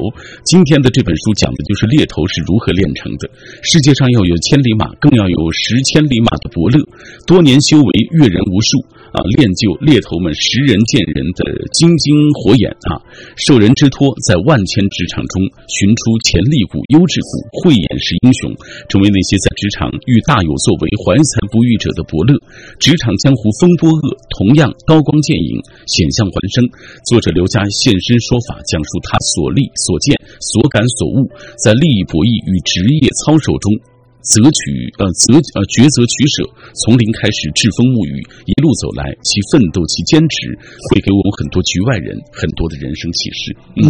[0.48, 3.28] 今天的这本书讲的就是猎头是如何炼成的。
[3.60, 6.80] 世界上要有千里马，更要有十千里马的伯乐。
[7.28, 8.80] 多年修为，阅人无数
[9.12, 11.42] 啊，练就猎头们识人见人的
[11.74, 13.02] 金睛火眼啊。
[13.36, 18.54] 受人之托，在万千职场中寻出潜力股、优质股，慧眼识英雄，
[18.88, 22.38] 成为那些在职场遇大有作为、怀才不遇者的伯乐。
[22.78, 24.02] 职场江湖风波恶，
[24.38, 25.58] 同样刀光剑影，
[25.90, 26.62] 险象环生。
[27.10, 31.26] 作者刘佳现身说法，讲述他所历、所见、所感、所悟，
[31.58, 33.89] 在利益博弈与职业操守中。
[34.20, 34.60] 择取
[35.00, 36.44] 呃择呃抉择取舍，
[36.84, 40.52] 从零开始栉风沐雨，一路走来，其奋斗其坚持，
[40.92, 43.56] 会给我们很多局外人很多的人生启示。
[43.80, 43.88] 嗯，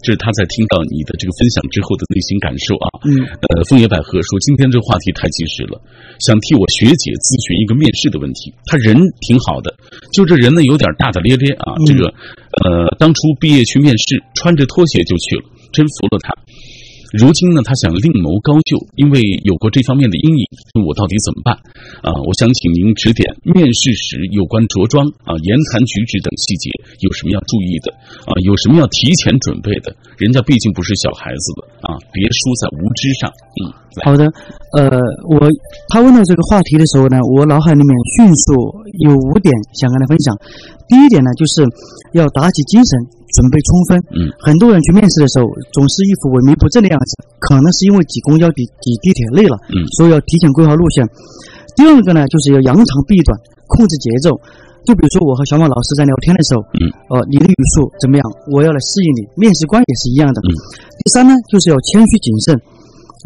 [0.00, 2.88] 这是他在听到你的这个分享之后的内心感受啊。
[3.04, 5.76] 嗯，呃，枫叶百合说今天这个话题太及时了，
[6.24, 8.48] 想替我学姐咨询一个面试的问题。
[8.64, 8.96] 她人
[9.28, 9.76] 挺好的，
[10.08, 11.76] 就这人呢有点大大咧咧啊。
[11.84, 12.08] 这个
[12.64, 16.32] 呃，当初毕业去面试，穿着拖鞋就去了，真服了她。
[17.12, 20.46] 如今呢，他想另谋高就，因为有过这方面的阴影，
[20.86, 21.58] 我到底怎么办？
[22.06, 26.70] 啊，我想请您指点，面试时有关着装啊、言谈举止等细节
[27.00, 27.92] 有什么要注意的
[28.28, 28.32] 啊？
[28.44, 29.92] 有什么要提前准备的？
[30.20, 33.28] 人家毕竟不是小孩子的啊，别输在无知上。
[33.56, 33.60] 嗯，
[34.04, 34.28] 好的，
[34.76, 34.86] 呃，
[35.28, 35.40] 我
[35.88, 38.52] 他问到这个话题的时候呢，我脑海里面迅速
[39.08, 40.36] 有五点想跟他分享。
[40.88, 41.64] 第一点呢，就是
[42.12, 42.92] 要打起精神，
[43.32, 43.90] 准备充分。
[44.12, 49.56] 嗯，很多人去面试的时候，总是一副萎靡不振的样子，可能是因为挤公交、挤挤地铁累了。
[49.72, 51.06] 嗯，所以要提前规划路线。
[51.76, 53.32] 第二个呢，就是要扬长避短，
[53.66, 54.36] 控制节奏。
[54.90, 58.26] 就比如说我和小马老师在聊天的时候，嗯，呃，你的语速怎么样？
[58.50, 59.22] 我要来适应你。
[59.38, 60.42] 面试官也是一样的。
[60.42, 60.50] 嗯，
[60.98, 62.58] 第三呢，就是要谦虚谨慎，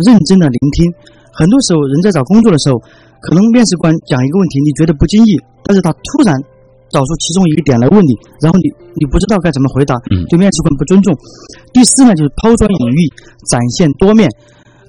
[0.05, 0.85] 认真的聆听。
[1.33, 2.77] 很多时候，人在找工作的时候，
[3.25, 6.37] 可能面试官讲一个问题，你觉得不经意，但是他突然
[6.93, 8.13] 找出其中一个点来问你，
[8.45, 8.69] 然后你
[9.01, 11.17] 你不知道该怎么回答，嗯对面试官不尊重。
[11.73, 13.01] 第四呢，就是抛砖引玉，
[13.49, 14.29] 展现多面。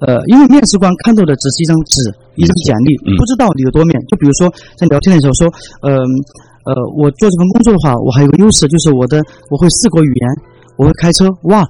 [0.03, 1.95] 呃，因为面试官看到的只是一张纸、
[2.35, 3.95] 一张简历，嗯不知道你有多面。
[4.11, 5.47] 就比如说在聊天的时候说，
[5.81, 5.95] 呃
[6.65, 10.25] 呃，我做这份工作的话，我还有个优势，就是我的我会四国语言，
[10.77, 11.29] 我会开车。
[11.43, 11.61] 哇，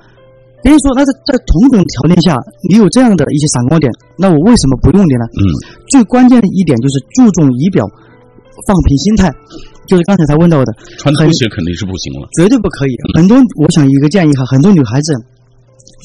[0.63, 2.39] 别人说那在在同等条件下，
[2.71, 5.25] 你有这样的一些闪光点，那我为什么不用你呢？
[5.35, 5.43] 嗯，
[5.91, 7.85] 最关键的一点就是注重仪表，
[8.65, 9.29] 放平心态，
[9.85, 12.95] 就是刚才他问到的，穿拖鞋肯定是不行了，绝对不可以。
[13.15, 15.13] 很多，我想一个建议哈，很多女孩子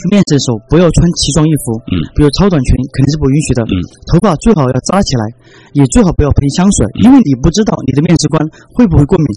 [0.00, 3.76] 去面试的时候不要穿奇装异服，嗯，比如超短裙肯定是不允许的，嗯，
[4.08, 5.22] 头发最好要扎起来，
[5.76, 8.40] 也最好不要喷香水，因为你不知道你的面试官
[8.72, 9.28] 会不会过敏。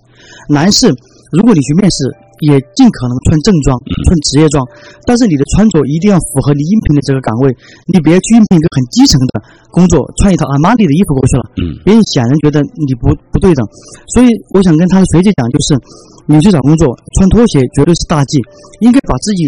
[0.48, 0.88] 男士，
[1.36, 2.08] 如果你去面试。
[2.44, 3.72] 也尽可能穿正装，
[4.04, 4.60] 穿职业装，
[5.08, 7.48] 但是你的穿着一定要符合你应聘的这个岗位。
[7.88, 9.40] 你别去应聘一个很基层的
[9.72, 13.64] 工作，穿一套阿玛尼的衣服过去了，嗯，别人显然觉得你不不对等。
[14.12, 15.80] 所以我想跟他的学姐讲，就是
[16.28, 18.42] 你去找工作穿拖鞋绝对是大忌，
[18.82, 19.48] 应该把自己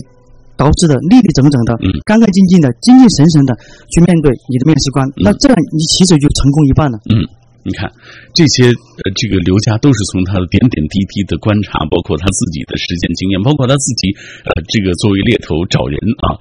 [0.58, 3.52] 捯饬的立立整整的，嗯，干干净净的，精精神神的
[3.92, 5.04] 去面对你的面试官。
[5.20, 7.28] 那这样你其实就成功一半了，嗯。
[7.66, 7.90] 你看，
[8.30, 14.14] 这些呃，这个刘佳都是从他的点点滴滴的观察，包括他自己的实践经验，包括他自己
[14.46, 16.38] 呃，这个作为猎头找人啊，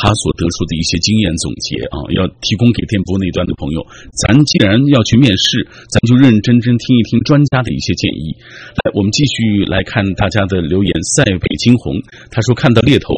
[0.00, 3.84] 他所得出的一些经验总结啊，要提供给电波那端的朋友。
[4.16, 5.60] 咱既然要去面试，
[5.92, 8.32] 咱就认认真真听一听专家的一些建议。
[8.80, 10.90] 来，我们继续来看大家的留言。
[11.12, 12.00] 塞北惊鸿
[12.32, 13.12] 他说看到猎头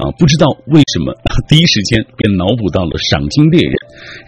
[0.00, 1.12] 啊，不知道为什么
[1.44, 3.76] 第一时间便脑补到了赏金猎人。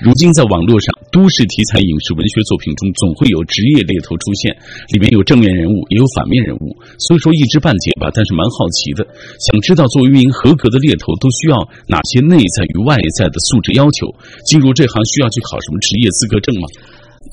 [0.05, 2.69] 如今在网络上，都市题材影视文学作品。
[2.77, 4.53] 中总会有职业猎头出现，
[4.93, 8.13] 里面有正面人物，也有反面人物，所以说一知半解吧。
[8.13, 9.01] 但是蛮好奇的，
[9.41, 11.57] 想知道作为一名合格的猎头，都需要
[11.89, 14.13] 哪些内在与外在的素质要求？
[14.45, 16.69] 进入这行需要去考什么职业资格证吗？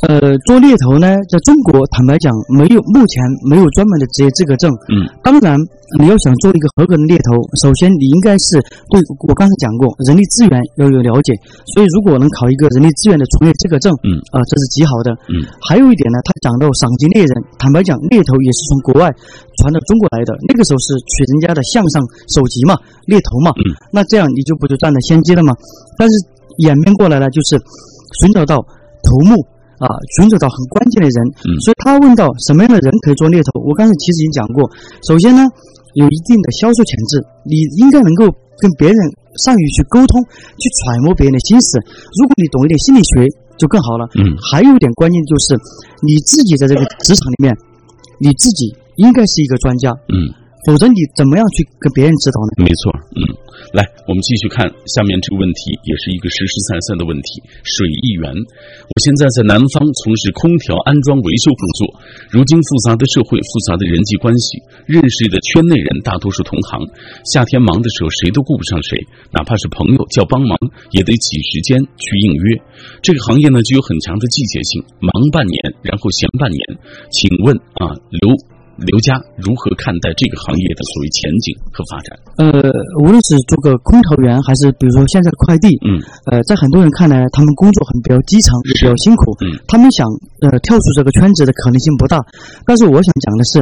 [0.08, 3.20] 呃，做猎头呢，在中国坦白讲，没有目前
[3.52, 4.72] 没有专门的职业资格证。
[4.88, 5.60] 嗯，当然，
[6.00, 11.36] 你要想做一个合格的猎头，首先你应该是对我刚才讲过，人力资源要有了解。
[11.76, 15.12] 所以，如果能考一个人力资源的从业资格证，嗯，啊，这是极好的。
[15.28, 19.12] 嗯，还有一点呢，他讲到赏金猎人，坦白讲，猎头也是从国外
[19.60, 20.32] 传到中国来的。
[20.48, 22.00] 那个时候是取人家的项上
[22.32, 23.52] 首级嘛，猎头嘛。
[23.60, 25.52] 嗯，那这样你就不就占了先机了吗？
[26.00, 26.16] 但是
[26.64, 27.60] 演变过来呢，就是
[28.24, 28.64] 寻找到
[29.04, 29.36] 头目。
[29.80, 29.88] 啊，
[30.20, 31.18] 寻找到很关键的人，
[31.64, 33.64] 所以他问到什么样的人可以做猎头？
[33.64, 34.68] 我刚才其实已经讲过，
[35.08, 35.42] 首先呢，
[35.96, 38.28] 有一定的销售潜质，你应该能够
[38.60, 38.98] 跟别人
[39.44, 40.20] 善于去沟通，
[40.60, 41.80] 去揣摩别人的心思。
[42.20, 43.24] 如果你懂一点心理学，
[43.56, 44.08] 就更好了。
[44.20, 45.56] 嗯，还有一点关键就是
[46.04, 47.56] 你自己在这个职场里面，
[48.20, 49.92] 你自己应该是一个专家。
[50.12, 50.39] 嗯。
[50.68, 52.68] 否则你怎么样去跟别人指导呢？
[52.68, 53.24] 没错，嗯，
[53.72, 57.40] 来，我们继续看下面这个问题，也是一个实实在在的问题。
[57.64, 61.80] 水一元，我现在在南方从事空调安装维修工作，
[62.28, 66.84] 如今复杂的社会、复杂的人际关系，认识的圈内人大多数同行，
[67.24, 69.00] 夏天忙的时候谁都顾不上谁，
[69.32, 70.60] 哪怕是朋友叫帮忙，
[70.92, 72.60] 也得挤时间去应约。
[73.00, 75.56] 这个行业呢，具有很强的季节性，忙半年，
[75.88, 76.60] 然后闲半年。
[77.16, 78.59] 请问啊，刘。
[78.86, 82.10] 刘佳如何看待这个行业的所谓前景和发展？
[82.40, 82.48] 呃，
[83.04, 86.00] 无论是做个空调员，还是比如说现在的快递，嗯，
[86.32, 90.08] 呃，在很多人看来，他们工作很比较基层，也比较辛苦，嗯，他们想
[90.42, 92.24] 呃跳出这个圈子的可能性不大。
[92.66, 93.54] 但是我想讲的是，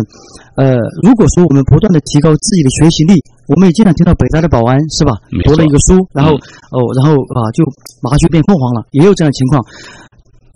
[0.56, 5.14] 呃，如果说我们不断的提高自己的学习力，我们也经常听到北大的保安是吧，
[5.46, 6.34] 读了一个书，然后
[6.72, 7.64] 哦，然后啊就
[8.02, 9.64] 麻雀变凤凰了，也有这样的情况。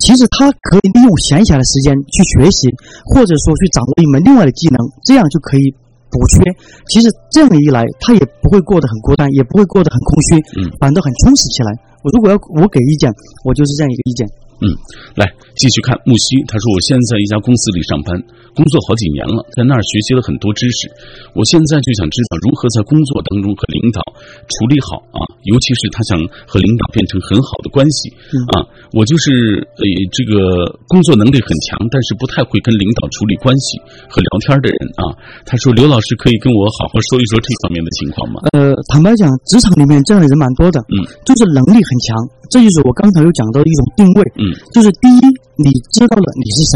[0.01, 2.67] 其实他可以利用闲暇的时间去学习，
[3.05, 5.69] 或者说去掌握一门另外的技能，这样就可以
[6.09, 6.41] 补缺。
[6.89, 11.69] 其实这样一来，他也不会过得很孤单，也不会过得很空虚，嗯，反倒很充实起来。
[12.01, 13.07] 我如果要我给意见，
[13.45, 14.25] 我就是这样一个意见。
[14.61, 14.69] 嗯，
[15.17, 15.25] 来
[15.57, 16.37] 继续看木西。
[16.45, 18.13] 他说：“我现在一家公司里上班，
[18.53, 20.85] 工作好几年了，在那儿学习了很多知识。
[21.33, 23.99] 我现在就想知道如何在工作当中和领导
[24.45, 26.13] 处理好啊，尤其是他想
[26.45, 28.13] 和领导变成很好的关系
[28.53, 28.61] 啊。
[28.93, 42.13] 我就是呃这个工作能力很强，但是不太会跟领导处理关系和聊天的人啊。”他说：“刘老师可以跟我好好说一说这方面的情况吗？”呃，坦白讲，职场里面这样的人蛮多的，嗯，就是能力很强，
[42.51, 44.51] 这就是我刚才有讲到的一种定位，嗯。
[44.75, 45.23] 就是第一，
[45.55, 46.75] 你知道了你是谁，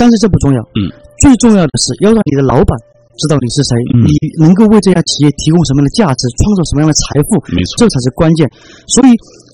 [0.00, 0.58] 但是这不重要。
[0.80, 0.88] 嗯，
[1.20, 2.72] 最重要的是要让你的老板
[3.20, 4.10] 知道你是谁，你
[4.42, 8.48] 能够为这家企业提供什么样的价值，创造什么样的财富，没错，这才是关键。
[8.88, 9.12] 所以，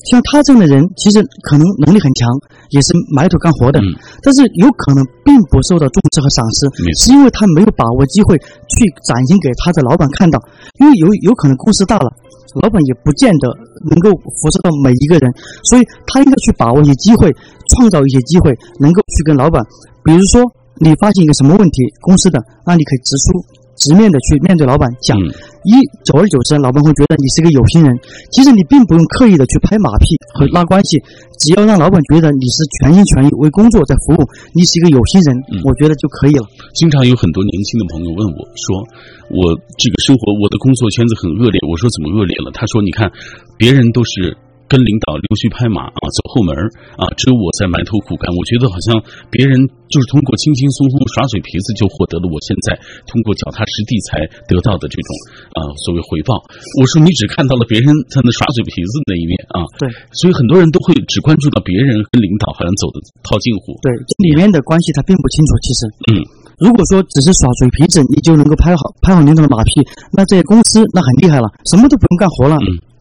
[0.09, 2.29] 像他这样的人，其实可能能力很强，
[2.71, 3.81] 也是埋头干活的，
[4.23, 10.41] 但是有可能并不受到重视和赏识，是因为他没有把握机会去展现给他的老板看到，
[10.79, 12.09] 因为有有可能公司大了。
[12.63, 13.47] 老板也不见得
[13.89, 15.31] 能够辐射到每一个人，
[15.63, 17.31] 所以他应该去把握一些机会，
[17.71, 19.63] 创造一些机会，能够去跟老板，
[20.03, 20.43] 比如说
[20.83, 23.39] 你发现一个什么问题，公司的，那你可以直出。
[23.81, 25.17] 直面的去面对老板讲，
[25.65, 25.73] 一
[26.05, 27.89] 久而久之，老板会觉得你是个有心人。
[28.31, 30.05] 其实你并不用刻意的去拍马屁
[30.37, 31.01] 和拉关系，
[31.41, 35.33] 只要让老板觉得你是全心全意为工作在服务，你是一个有心人，
[35.65, 36.45] 我觉得就可以了。
[36.75, 38.85] 经常有很多年轻的朋友问我说
[39.33, 43.11] ：“我这个生活，我的工作圈子很恶劣。”我说：“怎么恶劣了？”他说：“你看，
[43.57, 44.37] 别人都是
[44.71, 46.55] 跟领导溜须拍马啊，走后门
[46.95, 48.31] 啊，只有我在埋头苦干。
[48.31, 48.95] 我觉得好像
[49.27, 49.59] 别人
[49.91, 52.79] 就是通过轻轻松松耍嘴皮子就获得了我现在
[53.11, 55.11] 通过脚踏实地才得到的这种
[55.59, 56.39] 啊所谓回报。
[56.79, 63.75] 我说你只看到了别人在那耍嘴皮子的那一面啊，对，所以很多人都会只关注到别人跟领导好像走的套近乎。
[63.83, 65.81] 对，这里面的关系他并不清楚，其实，
[66.15, 66.23] 嗯。
[66.61, 69.81] 如果说只是耍嘴皮子，你就能够拍好拍好领导的马屁，
[70.13, 72.59] 那这些公司那很厉害了，什么都不用干活了，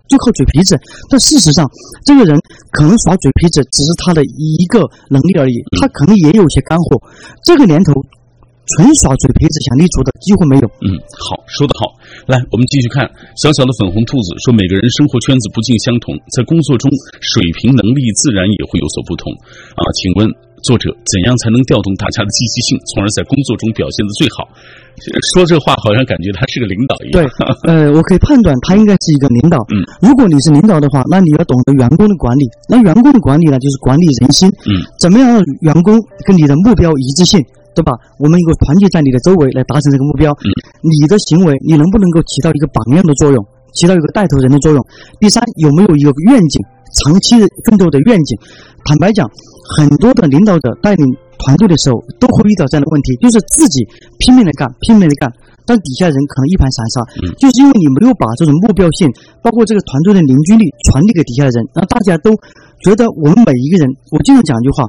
[0.09, 0.75] 就靠嘴皮子。
[1.07, 1.69] 但事实上，
[2.03, 2.35] 这个人
[2.73, 6.97] 可能耍嘴皮子只是他的一个能力而已，他可能也有些干货。
[7.45, 7.93] 这个年头，
[8.75, 10.65] 纯耍嘴皮子想立足的几乎没有。
[10.81, 11.93] 嗯，好，说得好。
[12.25, 13.05] 来，我们继续看
[13.37, 16.89] 小小的粉红兔子说：“每个人生活圈子不尽相同，在工作中
[17.21, 19.31] 水平能力自然也会有所不同。”
[19.77, 20.27] 啊，请问。
[20.63, 24.47] 作者怎样才能调动大家的积极性，从而在工作中表现的最好？
[25.31, 27.23] 说这话好像感觉他是个领导一样。
[27.23, 27.23] 对，
[27.71, 29.63] 呃，我可以判断他应该是一个领导。
[29.71, 32.43] 嗯，如果你是领导的话，那你要懂得员工的管理。
[32.67, 34.51] 那员工的管理呢，就是管理人心。
[34.67, 35.95] 嗯，怎么样让员工
[36.27, 37.39] 跟你的目标一致性，
[37.73, 37.95] 对吧？
[38.19, 40.35] 我们一个团结在你的周围来达成这个目标。
[40.43, 40.51] 嗯，
[40.83, 43.39] 你的行为，你能不能够起到一个榜样的作用，
[43.71, 44.85] 起到一个带头人的作用？
[45.21, 46.59] 第三，有没有一个愿景？
[47.05, 47.37] 长期
[47.69, 48.35] 奋斗的愿景，
[48.83, 49.29] 坦白讲，
[49.77, 51.05] 很多的领导者带领
[51.37, 53.85] 团队的时候，都会遇到这样的问题，就是自己
[54.17, 55.29] 拼命的干，拼命的干，
[55.65, 57.05] 但底下人可能一盘散沙，
[57.37, 59.07] 就是因为你没有把这种目标性，
[59.41, 62.33] 包括这个团队的凝聚力传递给底下的人，让大家都
[62.81, 64.83] 觉得我们每一个人，我经常讲一句话，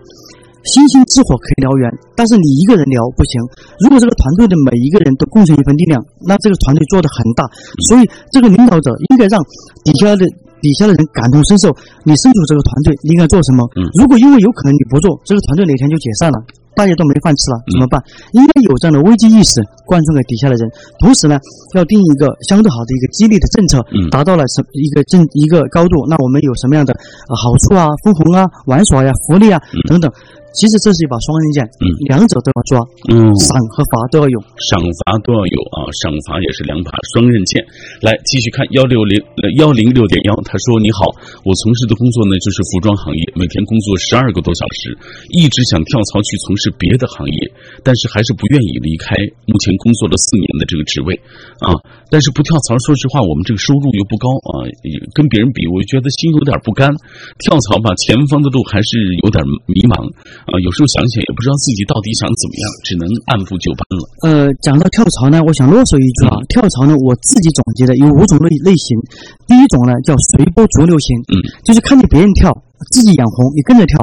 [0.65, 1.85] 星星之火可以燎原，
[2.17, 3.37] 但是你一个人燎不行。
[3.85, 7.45] 如果这个团队的每一个人都贡献一份力量，那这个团队做的很大。
[7.87, 9.37] 所以，这个领导者应该让
[9.85, 10.25] 底下的。
[10.61, 11.69] 底下的人感同身受，
[12.05, 13.67] 你身处这个团队，你应该做什么？
[13.77, 16.39] 嗯，如果因为有可能你不做，这个团队哪天就解散了，
[16.77, 18.01] 大家都没饭吃了，怎么办？
[18.33, 20.69] 应该有这样的危机意识灌输给底下的人，
[21.01, 21.39] 同时呢，
[21.75, 26.95] 要定一个相对好的一个激励的政策，达到了什一个正一个高度，那我们有什么样的
[27.29, 30.11] 好处啊、分红啊、玩耍呀、福利啊等等。
[30.51, 37.63] 其实这是一把双刃剑，嗯，两者都要抓，嗯，赏和罚都要有，赏罚都要有啊，赏罚也是两把双刃剑。
[38.03, 39.15] 来继续看幺六零
[39.57, 41.07] 幺零六点幺，他说：“你好，
[41.47, 44.91] 我从事的工作呢就是服装行业，每天工作十二个多小时，
[45.31, 47.39] 一直想跳槽去从事别的行业，
[47.87, 49.15] 但是还是不愿意离开
[49.47, 51.15] 目前工作了四年的这个职位
[51.63, 51.79] 啊。
[52.11, 54.67] 但是不跳槽，说实话，我们这个收入又不高啊，
[55.15, 56.91] 跟别人比，我觉得心有点不甘。
[57.39, 59.39] 跳槽吧，前方的路还是有点
[59.71, 60.11] 迷茫。”
[60.51, 64.03] 啊，有时候想想也不知道自己到底想怎么样，只能按部就班了。
[64.27, 68.99] 呃，讲到跳槽呢，我想啰嗦一句啊，跳槽呢，我自己总结的有五种类类型。
[69.47, 72.51] 第一种呢叫随波逐流型，嗯，就是看见别人跳，
[72.91, 73.95] 自己眼红，你跟着跳，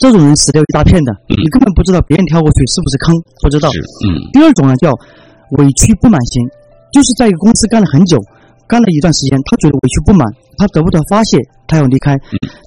[0.00, 3.12] 这种人死掉一大片的，你根本不知道别人跳过去是不是坑，
[3.44, 3.68] 不知道。
[4.08, 4.24] 嗯。
[4.32, 4.88] 第二种呢叫
[5.60, 6.48] 委屈不满型，
[6.96, 8.16] 就是在一个公司干了很久。
[8.70, 10.22] 干了一段时间，他觉得委屈不满，
[10.54, 12.14] 他得不到发泄，他要离开。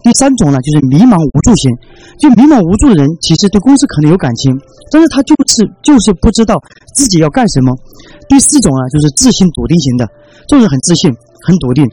[0.03, 1.71] 第三种呢，就是迷茫无助型，
[2.19, 4.51] 就迷茫无助的人，其实对公司可能有感情，
[4.91, 6.59] 但是他就是就是不知道
[6.91, 7.71] 自己要干什么。
[8.27, 10.03] 第四种啊，就是自信笃定型的，
[10.51, 11.07] 就是很自信，
[11.47, 11.87] 很笃定。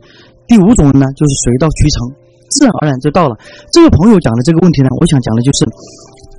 [0.50, 2.10] 第五种人呢，就是水到渠成，
[2.50, 3.38] 自然而然就到了。
[3.70, 5.62] 这个朋友讲的这个问题呢，我想讲的就是。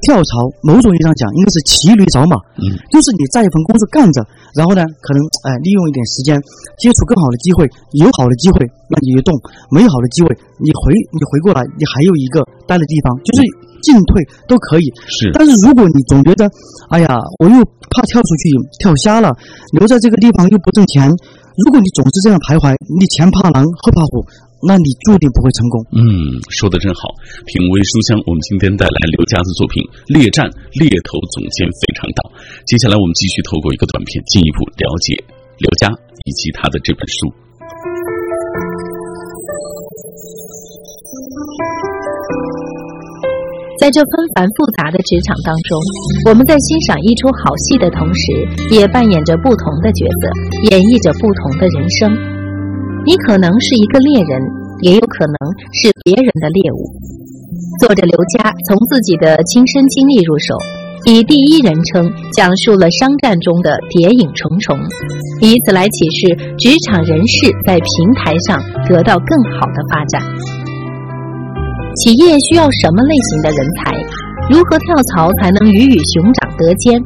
[0.01, 2.35] 跳槽，某种意义上讲，应该是骑驴找马。
[2.57, 4.21] 嗯，就是你在一份工作干着，
[4.57, 6.35] 然后呢，可能哎，利用一点时间，
[6.77, 9.33] 接触更好的机会，有好的机会，那你就动；
[9.69, 13.45] 没好的机会，你回你回过来，你还有一个待的地方，就是
[13.85, 14.85] 进退都可以。
[15.05, 15.29] 是。
[15.33, 16.49] 但是如果你总觉得，
[16.89, 17.55] 哎呀，我又
[17.93, 18.49] 怕跳出去
[18.81, 19.33] 跳瞎了，
[19.77, 21.07] 留在这个地方又不挣钱，
[21.61, 24.25] 如果你总是这样徘徊，你前怕狼后怕虎。
[24.67, 25.75] 那你注定不会成功。
[25.97, 26.01] 嗯，
[26.53, 27.09] 说的真好。
[27.49, 30.45] 品味书香，我们今天带来刘佳的作品《猎战
[30.77, 32.21] 猎头总监非常道》。
[32.69, 35.17] 接下来我们继续透过一个短片，进一步了解
[35.57, 35.89] 刘佳
[36.25, 37.33] 以及他的这本书。
[43.81, 45.73] 在这纷繁复杂的职场当中，
[46.29, 50.29] 我们在欣赏一出好戏的同时，也扮演着不同的角色，
[50.69, 52.40] 演绎着不同的人生。
[53.03, 54.41] 你可能是一个猎人，
[54.81, 55.35] 也有可能
[55.73, 56.85] 是别人的猎物。
[57.79, 60.53] 作者刘佳从自己的亲身经历入手，
[61.09, 64.77] 以第一人称讲述了商战中的谍影重重，
[65.41, 70.21] 以此来启示职场人士在平台上得到更好的发展。
[72.05, 73.97] 企业需要什么类型的人才？
[74.49, 77.01] 如何跳槽才能鱼与熊掌得兼？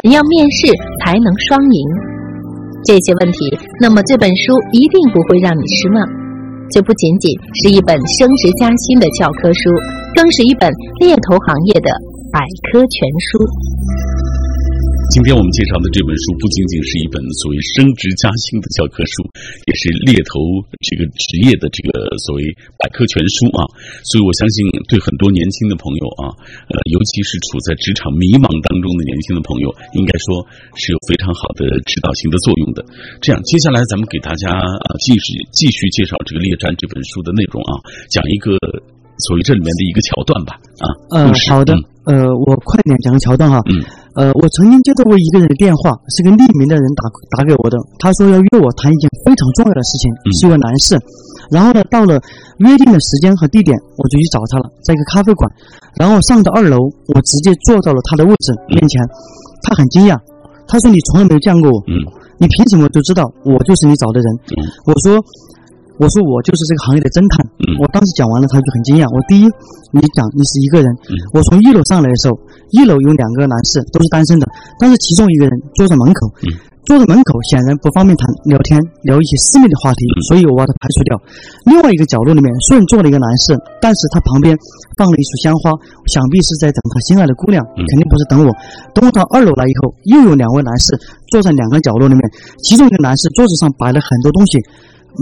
[0.00, 0.72] 怎样面试
[1.04, 1.80] 才能双赢？
[2.86, 3.38] 这些问题，
[3.80, 5.98] 那么这本书一定不会让你失望。
[6.70, 7.30] 这不仅仅
[7.62, 9.70] 是一本升职加薪的教科书，
[10.14, 10.70] 更是一本
[11.00, 11.90] 猎头行业的
[12.32, 14.15] 百科全书。
[15.06, 19.22] 今天我们介绍的这本书不仅仅是一本所谓升职加薪的教科书，
[19.64, 20.42] 也是猎头
[20.82, 22.42] 这个职业的这个所谓
[22.74, 23.64] 百科全书啊。
[24.02, 24.58] 所以我相信，
[24.90, 26.34] 对很多年轻的朋友啊，
[26.68, 30.42] 呃，尤其是处在职场迷茫当中的年轻的朋友，应该说
[30.74, 32.82] 是有非常好的指导性的作用的。
[33.22, 37.78] 这样，接下来咱们给大家啊继续继续介绍这个《猎战》这本书的内容啊，
[38.10, 38.58] 讲一个
[39.22, 40.86] 所谓这里面的一个桥段吧啊。
[41.14, 41.78] 呃，好的，
[42.10, 43.62] 呃，我快点讲个桥段哈。
[43.70, 43.80] 嗯。
[44.16, 47.04] 呃，我曾经接到过一个人的电话，是个匿名的人打
[47.36, 47.76] 打给我的。
[48.00, 50.08] 他说要约我谈一件非常重要的事情，
[50.40, 50.96] 是一位男士。
[51.52, 52.16] 然后呢，到了
[52.64, 55.44] 约定的时间和地点，我就去找他了，在一个咖啡馆。
[56.00, 56.80] 然后上到二楼，
[57.12, 59.04] 我直接坐到了他的位置面前。
[59.68, 60.16] 他很惊讶，
[60.66, 61.76] 他说：“你从来没有见过我，
[62.40, 64.26] 你凭什么就知道我就是你找的人？”
[64.88, 65.20] 我说。
[65.96, 67.44] 我说我就是这个行业的侦探。
[67.80, 69.08] 我当时讲完了，他就很惊讶。
[69.08, 69.44] 我第一，
[69.92, 70.88] 你讲你是一个人。
[71.32, 72.36] 我从一楼上来的时候，
[72.70, 74.44] 一楼有两个男士，都是单身的，
[74.78, 76.32] 但是其中一个人坐在门口。
[76.86, 81.18] 坐在门口显然不方便谈聊天，聊一些私密的话题，所以我把他排除掉。
[81.66, 84.54] 另外一个角落里面，虽然坐了一个男士，但是他旁边
[84.94, 85.74] 放了一束鲜花，
[86.06, 88.54] 想必是在等他心爱的姑娘，肯定不是等我。
[88.94, 90.94] 等我到二楼来以后，又有两位男士
[91.34, 92.22] 坐在两个角落里面，
[92.62, 94.62] 其中一个男士桌子上摆了很多东西。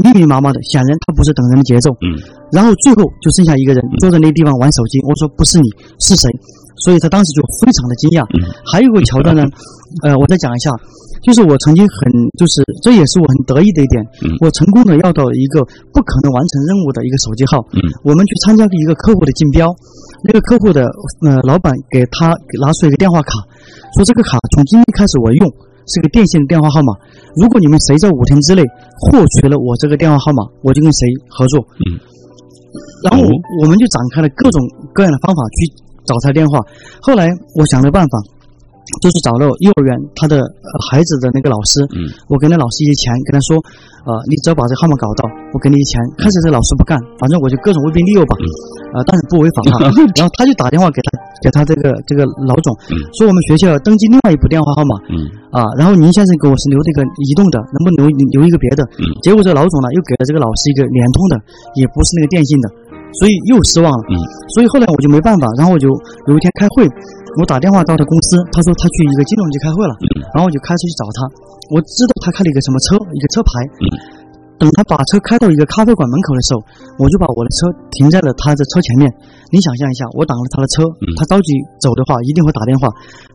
[0.02, 1.90] 密密麻麻的，显然他不是等人的节奏。
[2.02, 2.18] 嗯，
[2.50, 4.98] 然后最后就剩下一个人坐在那地方玩手机。
[5.06, 5.68] 我说不是你
[6.00, 6.28] 是谁？
[6.82, 8.26] 所以他当时就非常的惊讶。
[8.34, 9.46] 嗯，还有个桥段呢，
[10.02, 10.68] 呃，我再讲一下，
[11.22, 11.96] 就是我曾经很，
[12.36, 15.62] 就是这也是我很得意的一点，嗯我成功的要到一个
[15.94, 17.62] 不可能完成任务的一个手机号。
[17.72, 19.70] 嗯，我们去参加一个客户的竞标，
[20.26, 20.84] 那个客户的
[21.22, 23.38] 呃老板给他拿出一个电话卡，
[23.96, 25.46] 说这个卡从今天开始我用。
[25.86, 26.92] 是个电信的电话号码，
[27.36, 28.62] 如果你们谁在五天之内
[29.00, 31.60] 获取了我这个电话号码，我就跟谁合作。
[31.86, 32.00] 嗯，
[33.04, 33.22] 然后
[33.60, 34.60] 我们就展开了各种
[34.92, 35.72] 各样的方法去
[36.04, 36.58] 找他电话。
[37.00, 38.33] 后来我想了办法。
[39.02, 40.42] 就是找了幼儿园他的
[40.90, 43.56] 孩子的那个老师，嗯，我给那老师一些钱，跟他说，
[44.06, 46.02] 呃，你只要把这个号码搞到，我给你一些钱。
[46.20, 48.36] 开始这老师不干，反正我就各种威逼利诱吧，
[48.94, 49.88] 呃，但是不违法哈。
[50.16, 51.08] 然后他就打电话给他，
[51.42, 52.70] 给他这个这个老总，
[53.16, 58.84] 说我们学校要登记另外一部电话号码，嗯，啊，然后您先生给我是留这个移动的，能不能留留一个别的？
[59.00, 61.34] 嗯，结果这个老总呢又给了这个老师一个联通的，
[61.80, 62.66] 也不是那个电信的，
[63.18, 64.02] 所以又失望了。
[64.12, 64.18] 嗯，
[64.54, 65.88] 所以后来我就没办法，然后我就
[66.28, 66.86] 有一天开会。
[67.38, 69.94] 我打电话到他公司，他说他去一个金融局开会了，
[70.34, 71.18] 然后我就开车去找他。
[71.74, 73.50] 我知道他开了一个什么车，一个车牌。
[74.54, 76.62] 等他把车开到一个咖啡馆门口的时候，
[77.02, 77.66] 我就把我的车
[77.98, 79.10] 停在了他的车前面。
[79.50, 80.86] 你想象一下，我挡了他的车，
[81.18, 82.86] 他着急走的话，一定会打电话。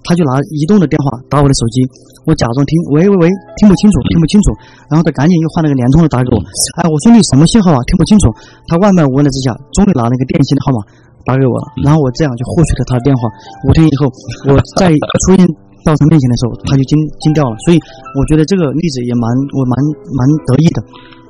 [0.08, 1.84] 他就拿移动的电话打我的手机，
[2.24, 3.28] 我假装听，喂喂喂，
[3.60, 4.56] 听不清楚，听不清楚。
[4.88, 6.40] 然后他赶紧又换了个联通的打给我，
[6.80, 7.80] 哎，我说你什么信号啊？
[7.84, 8.32] 听不清楚。
[8.72, 10.80] 他万般无奈之下，终于拿了一个电信的号码。
[11.26, 13.22] 打给我了，然后我这样就获取了他的电话。
[13.68, 14.08] 五天以后，
[14.52, 14.90] 我再
[15.28, 15.42] 出现
[15.84, 17.56] 到他面前的时候，他就惊惊掉了。
[17.66, 17.78] 所以
[18.16, 19.76] 我觉得这个例子也蛮我蛮
[20.16, 20.80] 蛮得意的。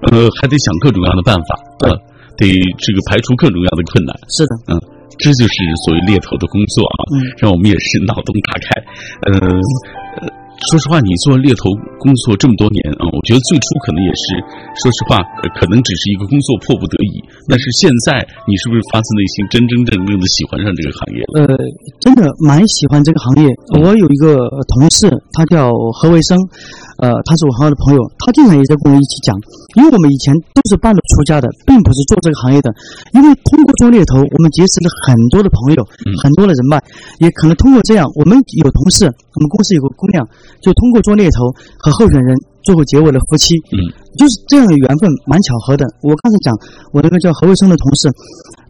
[0.10, 1.50] 呃，还得想各种各样的办法，
[1.86, 1.92] 呃，
[2.40, 2.48] 得
[2.80, 4.16] 这个排除各种各样的困难。
[4.32, 4.80] 是的，嗯，
[5.20, 8.68] 这就是所谓猎头的工作啊，嗯让我们也是脑洞大开。
[9.28, 9.58] 呃，呃。
[10.68, 14.24] 说实话，你做猎头工作这么多年啊，我觉得最初可能也是，
[14.84, 15.16] 说实话，
[15.56, 17.24] 可能只是一个工作迫不得已。
[17.48, 21.34] 但是现在，你是不是发自内心、真真正正的喜欢上这个行业了？
[21.40, 21.56] 呃，
[22.04, 23.48] 真的蛮喜欢这个行业。
[23.80, 26.36] 我有一个同事，他叫何维生，
[27.00, 29.32] 呃，他是我很好的朋友，他经常也在跟我一起讲，
[29.80, 32.68] 因为我们以前都是半路出家的，并不是做这个行业的。
[33.16, 35.80] 因为通过做猎头，我们结识了很多的朋友，
[36.20, 36.76] 很多的人脉，
[37.24, 40.28] 也可能通过这样，我们有同事，我们公司有个姑娘。
[40.60, 41.48] 就通过做猎头
[41.80, 42.36] 和候选人，
[42.68, 43.56] 最后结为了夫妻。
[43.72, 43.80] 嗯，
[44.20, 45.88] 就是这样的缘分，蛮巧合的。
[46.04, 46.52] 我刚才讲
[46.92, 48.12] 我那个叫何卫生的同事，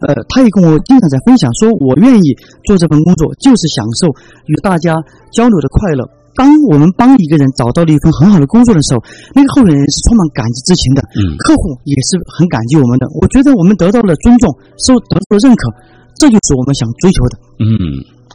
[0.05, 2.29] 呃，他也跟我经常在分享，说我愿意
[2.69, 4.13] 做这份工作，就是享受
[4.45, 4.93] 与大家
[5.33, 6.05] 交流的快乐。
[6.39, 9.03] 当我们帮一个人找到了一份很好的工作的时候，
[9.35, 11.03] 那个候选人是充满感激之情的。
[11.19, 13.03] 嗯，客户也是很感激我们的。
[13.19, 14.47] 我觉得我们得到了尊重，
[14.87, 15.67] 受得到了认可，
[16.15, 17.35] 这就是我们想追求的。
[17.59, 17.67] 嗯，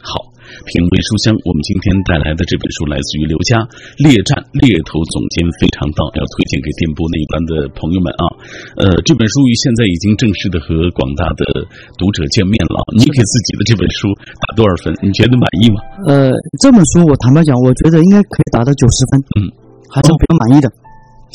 [0.05, 0.34] 好。
[0.65, 3.59] 品味书香，我们今天带来的这本书来自于刘佳，
[4.01, 8.23] 《猎战猎头总监非常道》，要推荐给电波那一端的朋友们啊。
[8.79, 11.43] 呃，这本书现在已经正式的和广大的
[11.97, 12.77] 读者见面了。
[12.97, 14.09] 你给自己的这本书
[14.43, 14.93] 打多少分？
[15.01, 15.77] 你觉得满意吗？
[16.07, 16.31] 呃，
[16.61, 19.51] 这本书我坦白讲，我觉得应该可以打到九十分，嗯，
[19.89, 20.67] 还是比较满意的。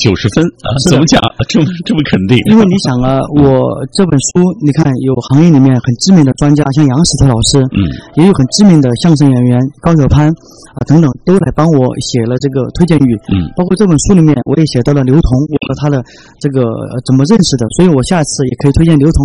[0.01, 0.73] 九十分啊？
[0.89, 1.21] 怎么讲？
[1.49, 2.41] 这么这么肯定？
[2.51, 7.85] 因为你想啊，我这本书，你看有行业里面很知名的专家，像杨石头老师，嗯，
[8.17, 16.03] 也有很知名的相声演员高晓攀啊等等，都来帮我写了这个推荐语，嗯，包括这本书里面我也写到了刘同，我和他的
[16.41, 16.65] 这个
[17.05, 19.21] 怎么认识的，所以我下次也可以推荐刘同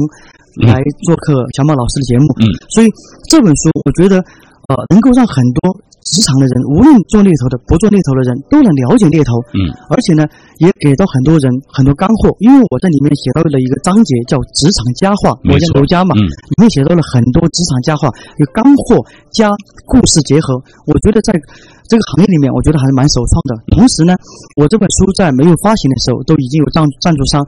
[0.68, 2.88] 来做客小马老师的节目，嗯，所以
[3.30, 4.18] 这本书我觉得
[4.68, 5.72] 呃能够让很多
[6.06, 9.42] 职场的人，无论做猎头的、不做猎头的人，都能了解猎头。
[9.58, 10.22] 嗯，而且呢，
[10.62, 12.30] 也给到很多人很多干货。
[12.38, 18.06] 因为我在里面写到了一个章节叫“职场佳话”，我叫刘佳嘛，嗯，里面写到了很多职场佳话，
[18.38, 19.02] 有干货
[19.34, 19.50] 加
[19.90, 20.54] 故事结合。
[20.86, 21.34] 我觉得在
[21.90, 23.58] 这个行业里面，我觉得还是蛮首创的。
[23.74, 24.14] 同时呢，
[24.62, 27.42] 我这本书在没有发行的时候，都已经有赞赞助商。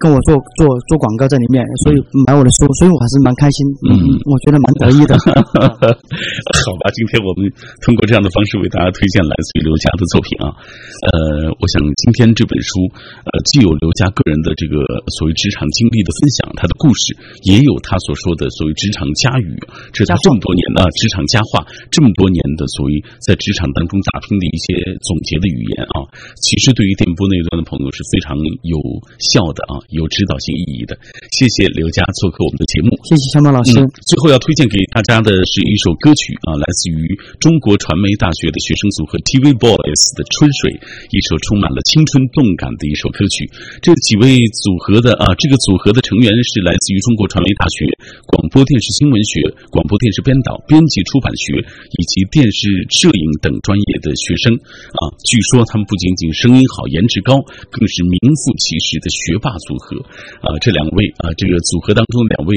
[0.00, 5.12] 跟我做做做广告在里面，所以买我的书，所以我还是蛮开心，嗯，我觉得蛮得意的。
[5.20, 7.44] 好吧，今天我们
[7.84, 10.56] 通过这样的方式为大家推荐来自于刘佳的作品啊。
[10.56, 12.80] 呃，我想今天这本书，
[13.28, 14.80] 呃，既有刘佳个人的这个
[15.20, 17.12] 所谓职场经历的分享，他的故事，
[17.44, 19.52] 也有他所说的所谓职场佳语，
[19.92, 21.60] 这是他这么多年的职场佳话，
[21.92, 26.08] 这么多年的所谓在职场当中打拼的一些总结的语言啊。
[26.40, 28.32] 其实对于电波那一端的朋友是非常
[28.64, 28.80] 有
[29.20, 29.84] 效的啊。
[29.90, 30.94] 有指导性意义的，
[31.34, 33.74] 谢谢刘佳做客我们的节目，谢谢小马老师。
[34.06, 36.98] 最后要推荐给大家的是一首歌曲啊，来自于
[37.42, 40.70] 中国传媒大学的学生组合 TV Boys 的《春水》，
[41.10, 43.50] 一首充满了青春动感的一首歌曲。
[43.82, 47.82] 这几位组合的啊，这个组合的成员是来自于中国传媒大学
[48.30, 49.42] 广播电视新闻学、
[49.74, 51.58] 广播电视编导、编辑出版学
[51.98, 55.02] 以及电视摄影等专业的学生啊。
[55.26, 57.42] 据说他们不仅仅声音好、颜值高，
[57.74, 59.79] 更是名副其实的学霸组。
[59.80, 59.96] 和
[60.44, 62.52] 啊，这两位啊，这个组合当中两位，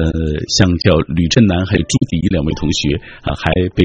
[0.00, 0.08] 呃，
[0.56, 3.84] 像叫吕振南还有朱迪两位同学啊，还被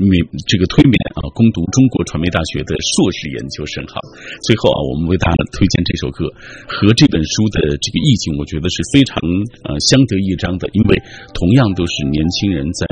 [0.00, 0.16] 免
[0.48, 3.84] 这个推免啊，攻读中国传媒大学的硕士研究生。
[3.84, 4.00] 哈，
[4.48, 6.24] 最后啊，我们为大家推荐这首歌
[6.64, 9.20] 和这本书的这个意境，我觉得是非常
[9.68, 10.96] 呃相得益彰的，因为
[11.36, 12.84] 同样都是年轻人在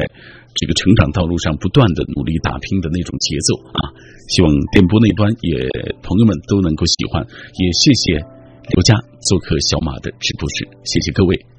[0.52, 3.80] 这个成长道路上不断的努力打拼的那种节奏啊。
[4.28, 5.64] 希望电波那端也
[6.04, 8.37] 朋友们都能够喜欢，也谢谢。
[8.74, 11.57] 刘佳做客小马的直播室，谢谢各位。